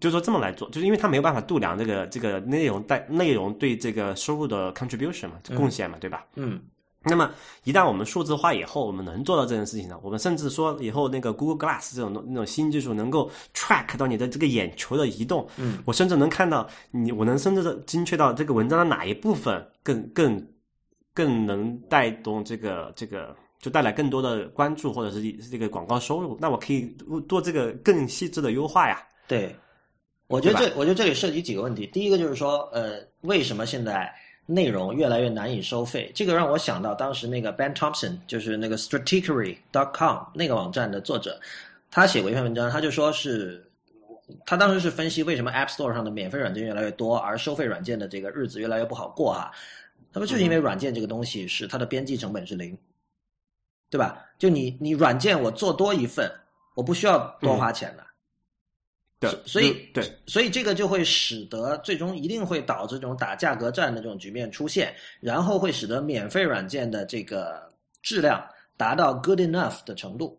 [0.00, 6.26] 就说这么来做，就是因为他没有办法度量这个这个内容带内容对这个收入的 contribution 嘛，贡献嘛，对吧？
[6.34, 6.60] 嗯，
[7.06, 7.30] 那么
[7.64, 9.98] 一旦我们数字化以后，我们能做到这件事情呢？
[10.02, 20.46] 我们甚至说以后那个 Google Glass 这种那种新技术能够 track 到你的这个眼球的移动，嗯，我甚至能看到你，我能甚至精确到这个文章的哪一部分更更
[21.14, 23.34] 更能带动这个这个。
[23.58, 26.94] 就带来更多的关注或者是这个广告收入，那我可以
[27.26, 29.02] 做这个更细致的优化呀。
[29.26, 29.56] 对，
[30.28, 31.86] 我觉得这我觉得这里涉及几个问题。
[31.86, 34.14] 第一个就是说，呃，为什么现在
[34.46, 36.10] 内容越来越难以收费？
[36.14, 41.38] 这个让我想到当时那个 Ben Thompson，就是那个 Stratechery.com 那个网站的作者，
[41.90, 43.68] 他写过一篇文章，他就说是，
[44.46, 49.50] 他当时是分析为什么 App Store 上的免费软件越来越多，而收费软件的这个日子越来越不好过哈。
[50.12, 52.78] 他说就是因为软件这个东西是它的边际成本是零，
[53.90, 54.24] 对吧？
[54.38, 56.30] 就你你软件我做多一份，
[56.74, 58.06] 我不需要多花钱的。
[59.18, 68.46] 对，所以对，所以这个就会使得最终一定会导致这种打价格战的这种局面出现，然后会使得免费软件的这个质量
[68.76, 70.38] 达到 good enough 的程度，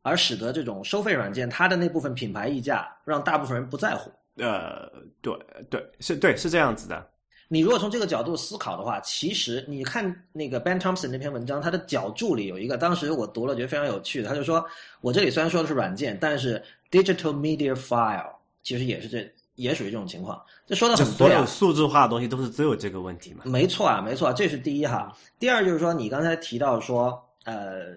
[0.00, 4.10] 而使得这种收费软件它的那部分品牌溢价让大部分人不在乎。
[4.36, 5.32] 呃，对
[5.68, 7.06] 对是，对是这样子的。
[7.46, 14.64] 你如果从这个角度思考的话，其实你看那个 Ben Thompson 那篇文章，他的脚注里有一个，当时我读了觉得非常有趣的，他就说
[15.02, 16.60] 我这里虽然说的是软件，但是
[16.94, 18.30] digital media file
[18.62, 20.40] 其实也是这也属于这种情况。
[20.66, 23.42] 这说的就很对啊所有，数字化的东西都是都有这个问题嘛？
[23.44, 25.16] 没错啊，没错啊，这是第一哈。
[25.38, 27.94] 第二就是说，你刚才提到说，呃，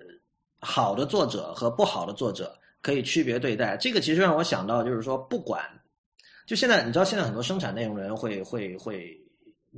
[0.59, 5.63] 好的作者和不好的作者可以区别对待，这个其实让我想到，就是说，不管
[6.45, 9.19] 就现在，你知道现在很多生产内容的人会会会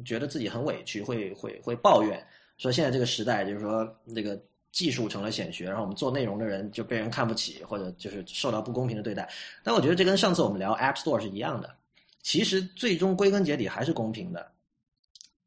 [0.05, 2.26] 觉得自己很委屈，会会会抱怨
[2.57, 4.39] 说现在这个时代就是说那个
[4.72, 9.28] 技术成了显学，然后我们做内容的人就被人看不起，或者就是受到不公平的对待。
[9.63, 11.76] 但我觉得这跟上次我们聊 App Store 是一样的，
[12.22, 14.51] 其实最终归根结底还是公平的。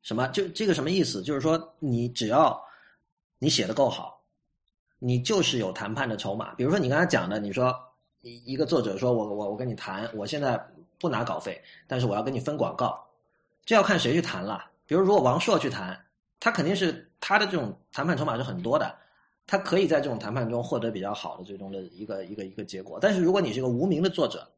[0.03, 0.27] 什么？
[0.29, 1.23] 就这个什么意思？
[1.23, 2.61] 就是说你只要
[3.39, 4.21] 你写的够好，
[4.99, 6.53] 你就是有谈判的筹码。
[6.55, 7.73] 比如说你刚才讲的，你说
[8.23, 10.61] 一一个作者说我我我跟你谈，我现在
[10.99, 13.01] 不拿稿费，但是我要跟你分广告，
[13.65, 14.69] 这要看谁去谈了。
[14.85, 15.97] 比如如果王朔去谈，
[16.41, 18.93] 他肯定是他的这种谈判筹码是很多的，
[19.47, 22.99] 他可以在这种谈判中获得比较好的最终的一个一个一个结果。
[23.01, 24.49] 但是如果你是个无名的作者，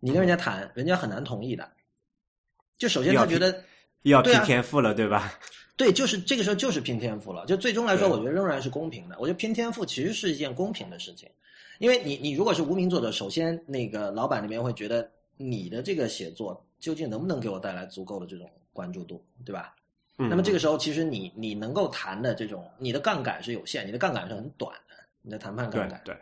[0.00, 1.70] 你跟人家谈，人家很难同意的。
[2.78, 3.62] 就首先他觉得
[4.02, 5.38] 要拼天赋了，对吧？
[5.76, 7.46] 对，就是这个时候就是拼天赋了。
[7.46, 9.16] 就最终来说，我觉得仍然是公平的。
[9.18, 11.28] 我觉得拼天赋其实是一件公平的事情，
[11.78, 19.74] 因为你你如果是无名作者，首先那个老板那边会觉得你的这个写作究竟能不能给我带来足够的这种关注度，对吧？
[20.28, 26.00] 那么这个时候，其实你你能够谈的这种，你的杠杆是有限，你的杠杆是很短的，你的谈判杠杆。
[26.04, 26.16] 对。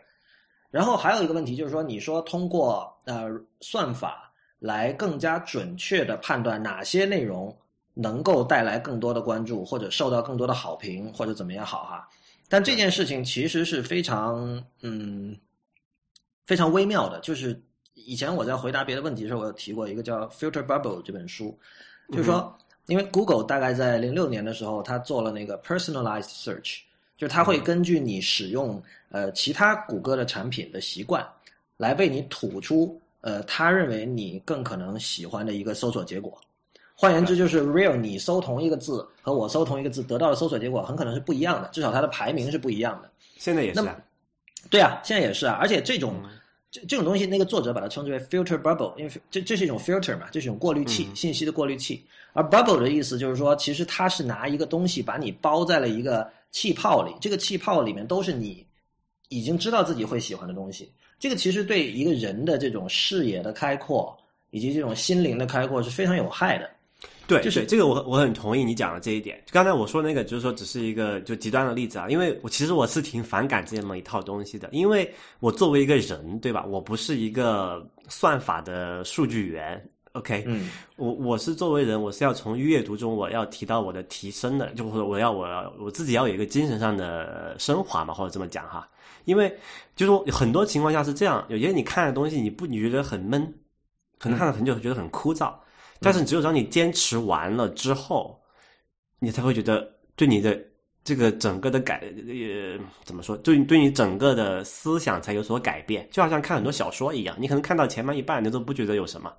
[0.69, 3.29] 然后还有一个问题就是说，你说通过呃
[3.59, 7.55] 算法来更加准确的判断哪些内容
[7.93, 12.07] 能够带来更多的关注，或者受到更多的好评，或者怎么样好哈？
[12.47, 15.37] 但这件事情其实是非常嗯
[16.45, 17.19] 非常微妙的。
[17.19, 17.61] 就是
[17.93, 21.57] 以前我在回答别的问题的时候，我有提过一个叫《Filter Bubble》这本书，
[22.11, 22.57] 就是说，
[22.87, 26.79] 因为 Google 大概在零六年的时候，它做了那个 Personalized Search。
[27.17, 31.23] 就是它会根据你使用呃其他谷歌的产品的习惯，
[31.77, 36.35] 来为你吐出呃他认为你更可能喜欢的一个搜索结果。
[36.95, 43.11] 换言之，就是 real 你搜同一个字和我搜同一个字得到的搜索结果很可能是不一样的，至少它的排名是不一样的。
[43.37, 43.79] 现在也是。
[43.81, 43.95] 啊。
[44.71, 45.59] 对啊，现在也是啊。
[45.61, 46.15] 而且这种
[46.71, 52.03] 这这种东西，那个作者把它称之为 filter bubble，因为这这是一种 filter 嘛，这是一种过滤器，信息的过滤器。
[52.33, 56.27] 而 bubble 的意思就是说，其实它是拿一个东西把你包在了一个。
[56.53, 58.65] 气泡里，这个气泡里面都是你
[59.29, 60.91] 已经知道自己会喜欢的东西。
[61.17, 64.13] 这个其实对一个人的这种视野的开阔
[64.49, 66.69] 以及这种心灵的开阔是非常有害的。
[67.35, 69.41] 对，就是这个我我很同意你讲的这一点。
[69.51, 76.65] 刚才我说那个就是说只是一个就极端的例子啊，因为我其实我是挺反感这么一套东西的，因为我作为一个人，对吧？
[76.65, 79.81] 我不是一个算法的数据源。
[80.13, 88.85] OK，嗯，我我是作为人，我是要从阅读中我要提到我的提升的，就或者我要我要我自己要有一个精神上的升华嘛，或者这么讲哈。
[89.23, 89.47] 因为
[89.95, 93.41] 就是说很多情况下是这样，有些你看的东西你不你觉得很闷，
[94.19, 95.53] 可能看了很久觉得很枯燥，
[96.01, 98.41] 但是只有当你坚持完了之后，
[99.19, 100.59] 你才会觉得对你的
[101.03, 109.31] 这个整个的改呃怎么说，对对你整个的思想才有所改变，就好像看很多小说一样，你可能看到前半一半你都不觉得有什么。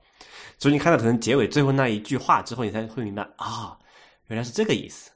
[0.59, 3.77] 所以你看到可能结尾最后那一句话之后，你才会明白啊，
[4.29, 5.11] 原来是这个意思。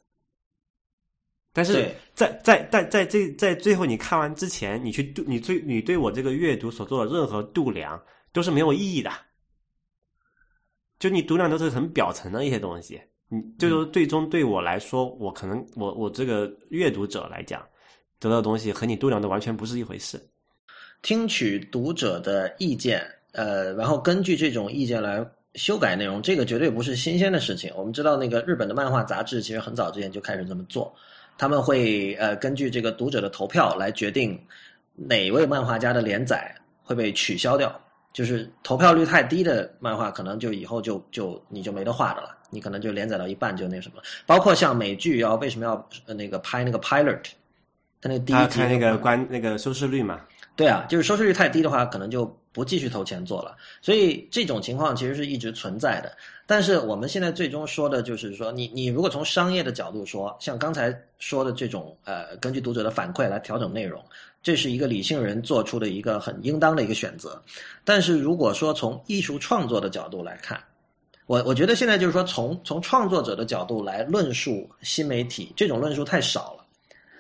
[1.53, 8.01] 但是在在在在这在最后你看完之前，你去度你对你对我这个阅读所做的任何度量
[8.33, 9.11] 都是没有意义的。
[10.99, 17.61] 就你读量都是很表层的一些东西，你最终最终对我来说，我可能我我这个阅读者来讲，
[18.19, 20.21] 得到的东西和你度量的完全不是一回事。
[21.03, 23.07] 听取读者的意见。
[23.33, 25.23] 呃，然后根据这种意见来
[25.57, 27.71] 修改内容，这个绝对不是新鲜的事情。
[27.77, 30.91] 我们知道，那个日本的漫画杂志其实很早之前就开始这么做，
[31.37, 34.43] 他们会呃根据这个读者的投票来决定
[34.95, 36.51] 哪位漫画家的连载
[36.83, 37.79] 会被取消掉。
[38.17, 44.01] 就是投票率太低的漫画，可能就以后就就你就没得画的了，你可能就连载到一半就那什么。
[44.25, 47.21] 包括像美剧要为什么要那个拍那个 pilot，
[48.01, 50.19] 他那个第一集那个关那个收视率嘛。
[50.57, 53.55] 对啊，就是收视率太低的话，可能就不继续投钱做了。
[53.83, 56.11] 所以这种情况其实是一直存在的。
[56.47, 64.03] 但是我们现在最终说的就是说，你你如果从商业的角度说，像刚才说的这种呃，根据读者的反馈来调整内容，
[64.43, 67.43] 这是一个理性人做出的一个很应当的一个选择。
[67.85, 70.63] 但是如果说从艺术创作的角度来看，
[71.27, 76.65] 我我觉得现在就是说从从创作者的角度来论述新媒体，这种论述太少了。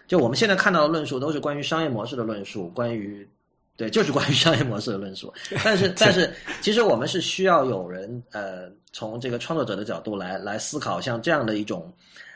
[0.07, 3.29] 就我们现在看到的论述都是关于商业模式的论述，关于，
[3.77, 5.35] 对，就是关于商业模式的论述。
[5.64, 11.93] 但是， 但是，其实我们是需要有人呃，从这个创作者的角度来来思考，像这样的一种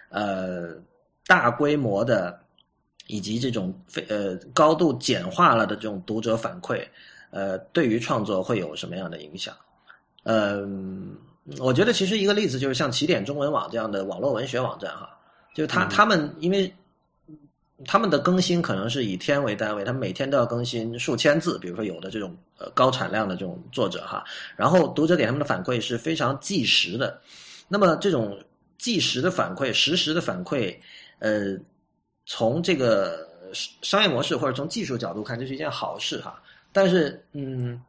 [0.08, 0.74] 呃
[1.28, 2.36] 大规模的
[3.10, 6.86] 以及这种非呃高度简化了的这种读者反馈，
[7.30, 9.54] 呃，对于创作会有什么样的影响？
[10.22, 11.16] 嗯，
[11.58, 15.10] 我觉得其实一个例子就是像起点中文网这样的网络文学网站哈，
[15.54, 16.72] 就是他他们因为。
[17.86, 21.58] 他们的更新可能是以天为单位，他们每天都要更新数千字。
[21.58, 24.22] 比如说，有的这种呃高产量的这种作者哈，
[24.54, 27.18] 然后读者给他们的反馈是非常即时的。
[27.68, 28.38] 那么这种
[28.76, 30.76] 即时的反馈、实时的反馈，
[31.20, 31.56] 呃，
[32.32, 33.26] 从这个
[33.82, 36.40] 商业模式或者从技术角度看，这是一件好事哈。
[36.70, 37.82] 但是，嗯，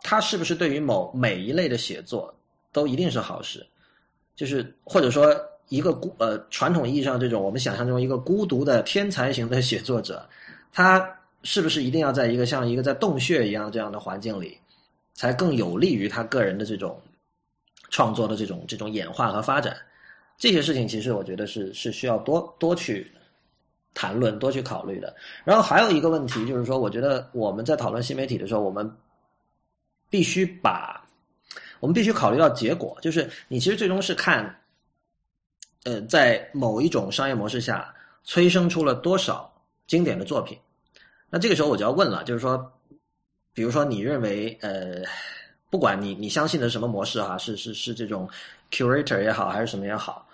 [0.00, 2.34] 它是不是对于某每一类的写作
[2.72, 3.66] 都一定是好事？
[4.34, 5.36] 就是或者说。
[5.68, 10.24] 一个孤呃传统意义上这种我们想象中一个孤独的天才型的写作者，
[10.72, 11.04] 他
[11.42, 14.56] 是不是一定要在一个像一个在洞穴一样这样的环境里，
[15.12, 17.02] 才更有利于他个人的这种
[17.90, 19.76] 创作的这种这种演化和发展？
[20.38, 23.10] 这些事情其实我觉得是是需要多多去
[23.94, 25.14] 谈论、多去考虑的。
[25.44, 28.90] 然后还有一个问题就是说，我觉得我们在讨论新媒体的时候，我们
[30.10, 31.04] 必须把
[31.80, 34.54] 我们必须考虑到结果，就是你其实最终是看。
[35.84, 39.48] 呃，在某一种商业模式下，催生出了多少
[39.86, 40.58] 经典的作品？
[41.30, 42.72] 那这个时候我就要问了，就是说，
[43.54, 45.04] 比如说你认为，呃，
[45.70, 48.28] 不管你你相信的什么模式哈，是是是这种
[48.72, 50.25] curator 也好，还是什么也好，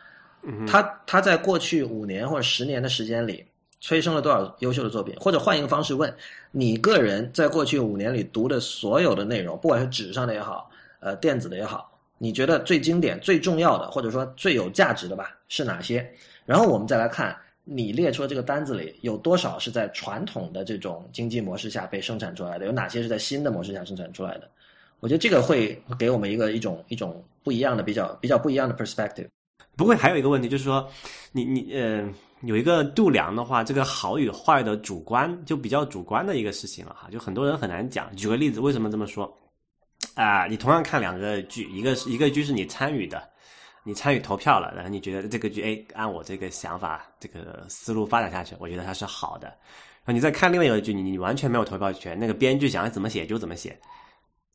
[0.66, 3.45] 他他在过去五年或者十年的时间里
[3.80, 5.14] 催生了多少优秀的作品？
[5.18, 6.12] 或者换一个方式问，
[6.51, 10.70] 你个人在过去五年里读的所有的内容，不管是纸上的也好，
[11.01, 16.09] 呃，电子的也好，你觉得最经典、最重要的，或者说最有价值的吧，是哪些？
[16.45, 17.36] 然后我们再来看。
[17.64, 22.66] 你列出的这个单子里有多少是在传统的这种经济模式下被生产出来的？
[22.66, 24.51] 有哪些是在新的模式下生产出来的？
[24.99, 29.28] 我觉得这个会给我们一个一种一种不一样的、比较比较不一样的 perspective。
[29.76, 30.88] 不会，还有一个问题就是说，
[31.32, 32.08] 你你呃
[32.42, 38.14] 有一个度量的话，这个好与坏的主观就比较主观的一个事情了哈，就很多人很难讲。
[38.16, 39.32] 举个例子，为什么这么说？
[40.14, 43.30] 啊，你同样看两个剧，一个是一个剧是你参与的。
[43.84, 49.48] 你参与投票了，然后你觉得这个剧，哎，按我这个想法、这个思路发展下去，我觉得它是好的。
[49.48, 53.76] 然后你再看另外一个剧，你你完全没有投票权，那个编剧想怎么写就怎么写，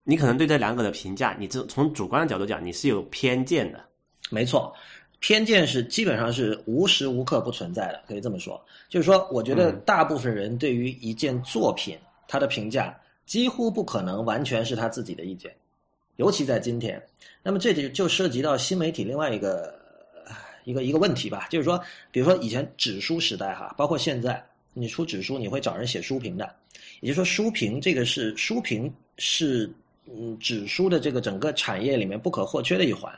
[0.05, 3.84] 你可能对这两个的评价，你这从主观的角度讲，你是有偏见的。
[4.30, 4.74] 没错，
[5.20, 8.63] 偏见是基本上是无时无刻不存在的，可以这么说。
[8.88, 11.97] 就是说，我觉得大部分人对于一件作品，
[12.28, 12.95] 他的评价
[13.26, 15.51] 几乎不可能完全是他自己的意见。
[16.18, 17.01] 尤其在今天，
[17.43, 19.74] 那么这就就涉及到新媒体另外一个
[20.63, 24.43] 一个一个问题吧，就是说，比如说以前纸书时代哈，包括现在，
[24.74, 26.55] 你出纸书你会找人写书评的，
[27.01, 29.70] 也就是说，书评这个是书评是
[30.05, 33.11] 嗯纸书的这个整个产业里面不可或缺的一环。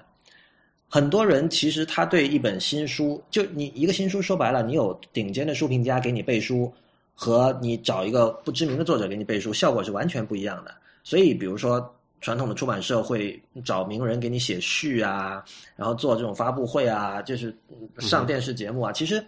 [0.90, 6.74] 很多人其实他对一本新书，就你一个新书说白了，你有顶尖的书评家给你背书，
[7.14, 10.74] 和你找一个不知名的作者给你背书，效果是完全不一样的。
[11.04, 11.96] 所以，比如说。
[12.22, 15.42] 传统的出版社会找名人给你写序啊，
[15.78, 17.58] 然后做这种发布会啊，就是
[17.98, 18.92] 上电视节目啊。
[18.92, 19.26] 其实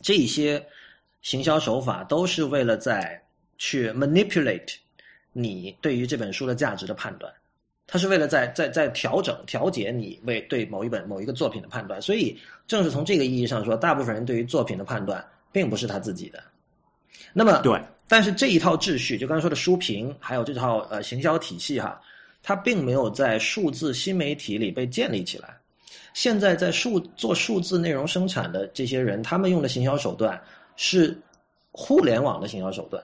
[0.00, 0.64] 这些
[1.20, 3.20] 行销手法都是为了在
[3.58, 4.72] 去 manipulate
[5.32, 7.32] 你对于这本书的价值的判断，
[7.86, 12.00] 它是为了在在在调整调节你为对某一本某一个作品的判断。
[12.00, 16.42] 所以正是从这个意义上说，大部分人对于作品的判断并不是他自己的。
[17.32, 22.00] 那么对，但是这一套秩序，就刚才说的书评，还有这套呃行销体系哈。
[22.44, 25.56] 它并没有在数字新媒体里被建立起来。
[26.12, 30.42] 现在在数做数字内容生产的这些人，他们用的行销手段
[30.74, 31.16] 是
[31.70, 33.00] 互联网的行销手段，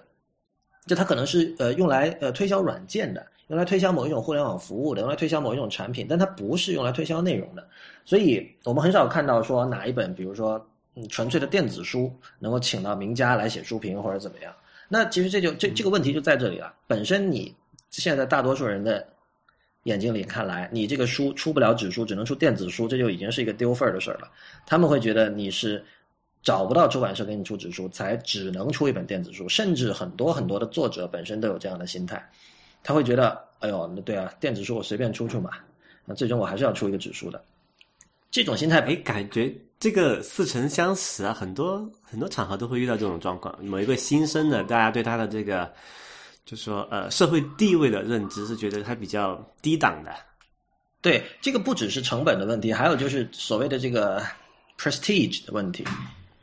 [0.88, 7.68] 就他可能是呃用来呃推销软件的，用来推销某一种互联网服务的，用来推销某一种产品，但它不是用来推销内容的。
[8.04, 14.54] 所以我们很少看到说哪一本，比如说嗯纯粹的电子书，能够请到名家来写书评或者怎么样。
[14.88, 16.72] 那其实这就这这个问题就在这里了。
[16.86, 17.54] 本身你
[17.90, 19.06] 现在大多数人的。
[19.84, 24.28] 眼睛里看来，你这个书出不了纸书，只能出电子书，这就已经是一个丢份儿的事儿了。
[24.66, 25.82] 他们会觉得你是
[26.42, 29.48] 找不到出版社给你出纸书，才只能出一本电子书。
[29.48, 32.22] 甚至很多很多的作者本身都有这样的心态，
[32.82, 35.50] 他会觉得，哎呦，那对啊，电子书我随便出出嘛，
[36.04, 37.42] 那最终我还是要出一个指数的。
[38.30, 43.56] 这种心态，哎，感觉这个似曾相识啊，很多很多场合都会遇到这种状况。
[43.64, 45.72] 某一个新生的，大家对他的这个。
[46.44, 50.10] 就说呃，社会地位的认知是觉得他比较低档的。
[51.02, 54.22] 对，这个不只是成本的问题，还有就是所谓的这个
[54.78, 55.84] prestige 的问题。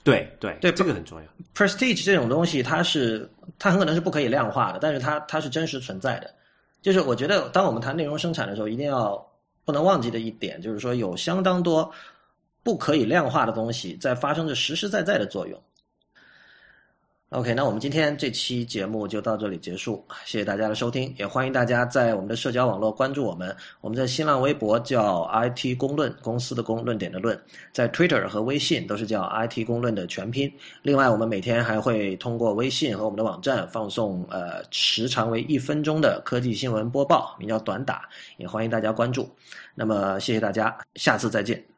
[0.06, 1.26] 对对对，这个很重要。
[1.54, 6.32] prestige 这种东西，它是它很可能是不可以量化的，但是它它是真实存在的。
[6.82, 9.20] 就是我觉得，当我们谈内容生产的时候，一定要
[9.66, 11.92] 不能忘记的一点，就是说有相当多
[12.62, 15.60] 不可以量化的东西在发生着实实在在的作用。
[17.36, 23.54] OK，那我们今天这期节目就到这里结束，谢谢大家的收听，也欢迎大家在我们的社交网络关注我们。
[23.82, 27.38] 我们在新浪微博叫 IT 公论，公司的公，论点的论，
[27.74, 30.50] 在 Twitter 和微信都是叫 IT 公论的全拼。
[30.82, 38.08] 另外，我们每天还会通过微信和我们的网站放送呃时长为一分钟的科技新闻播报，名叫短打，
[38.38, 39.30] 也欢迎大家关注。
[39.74, 41.75] 那么，谢谢大家，下次再见。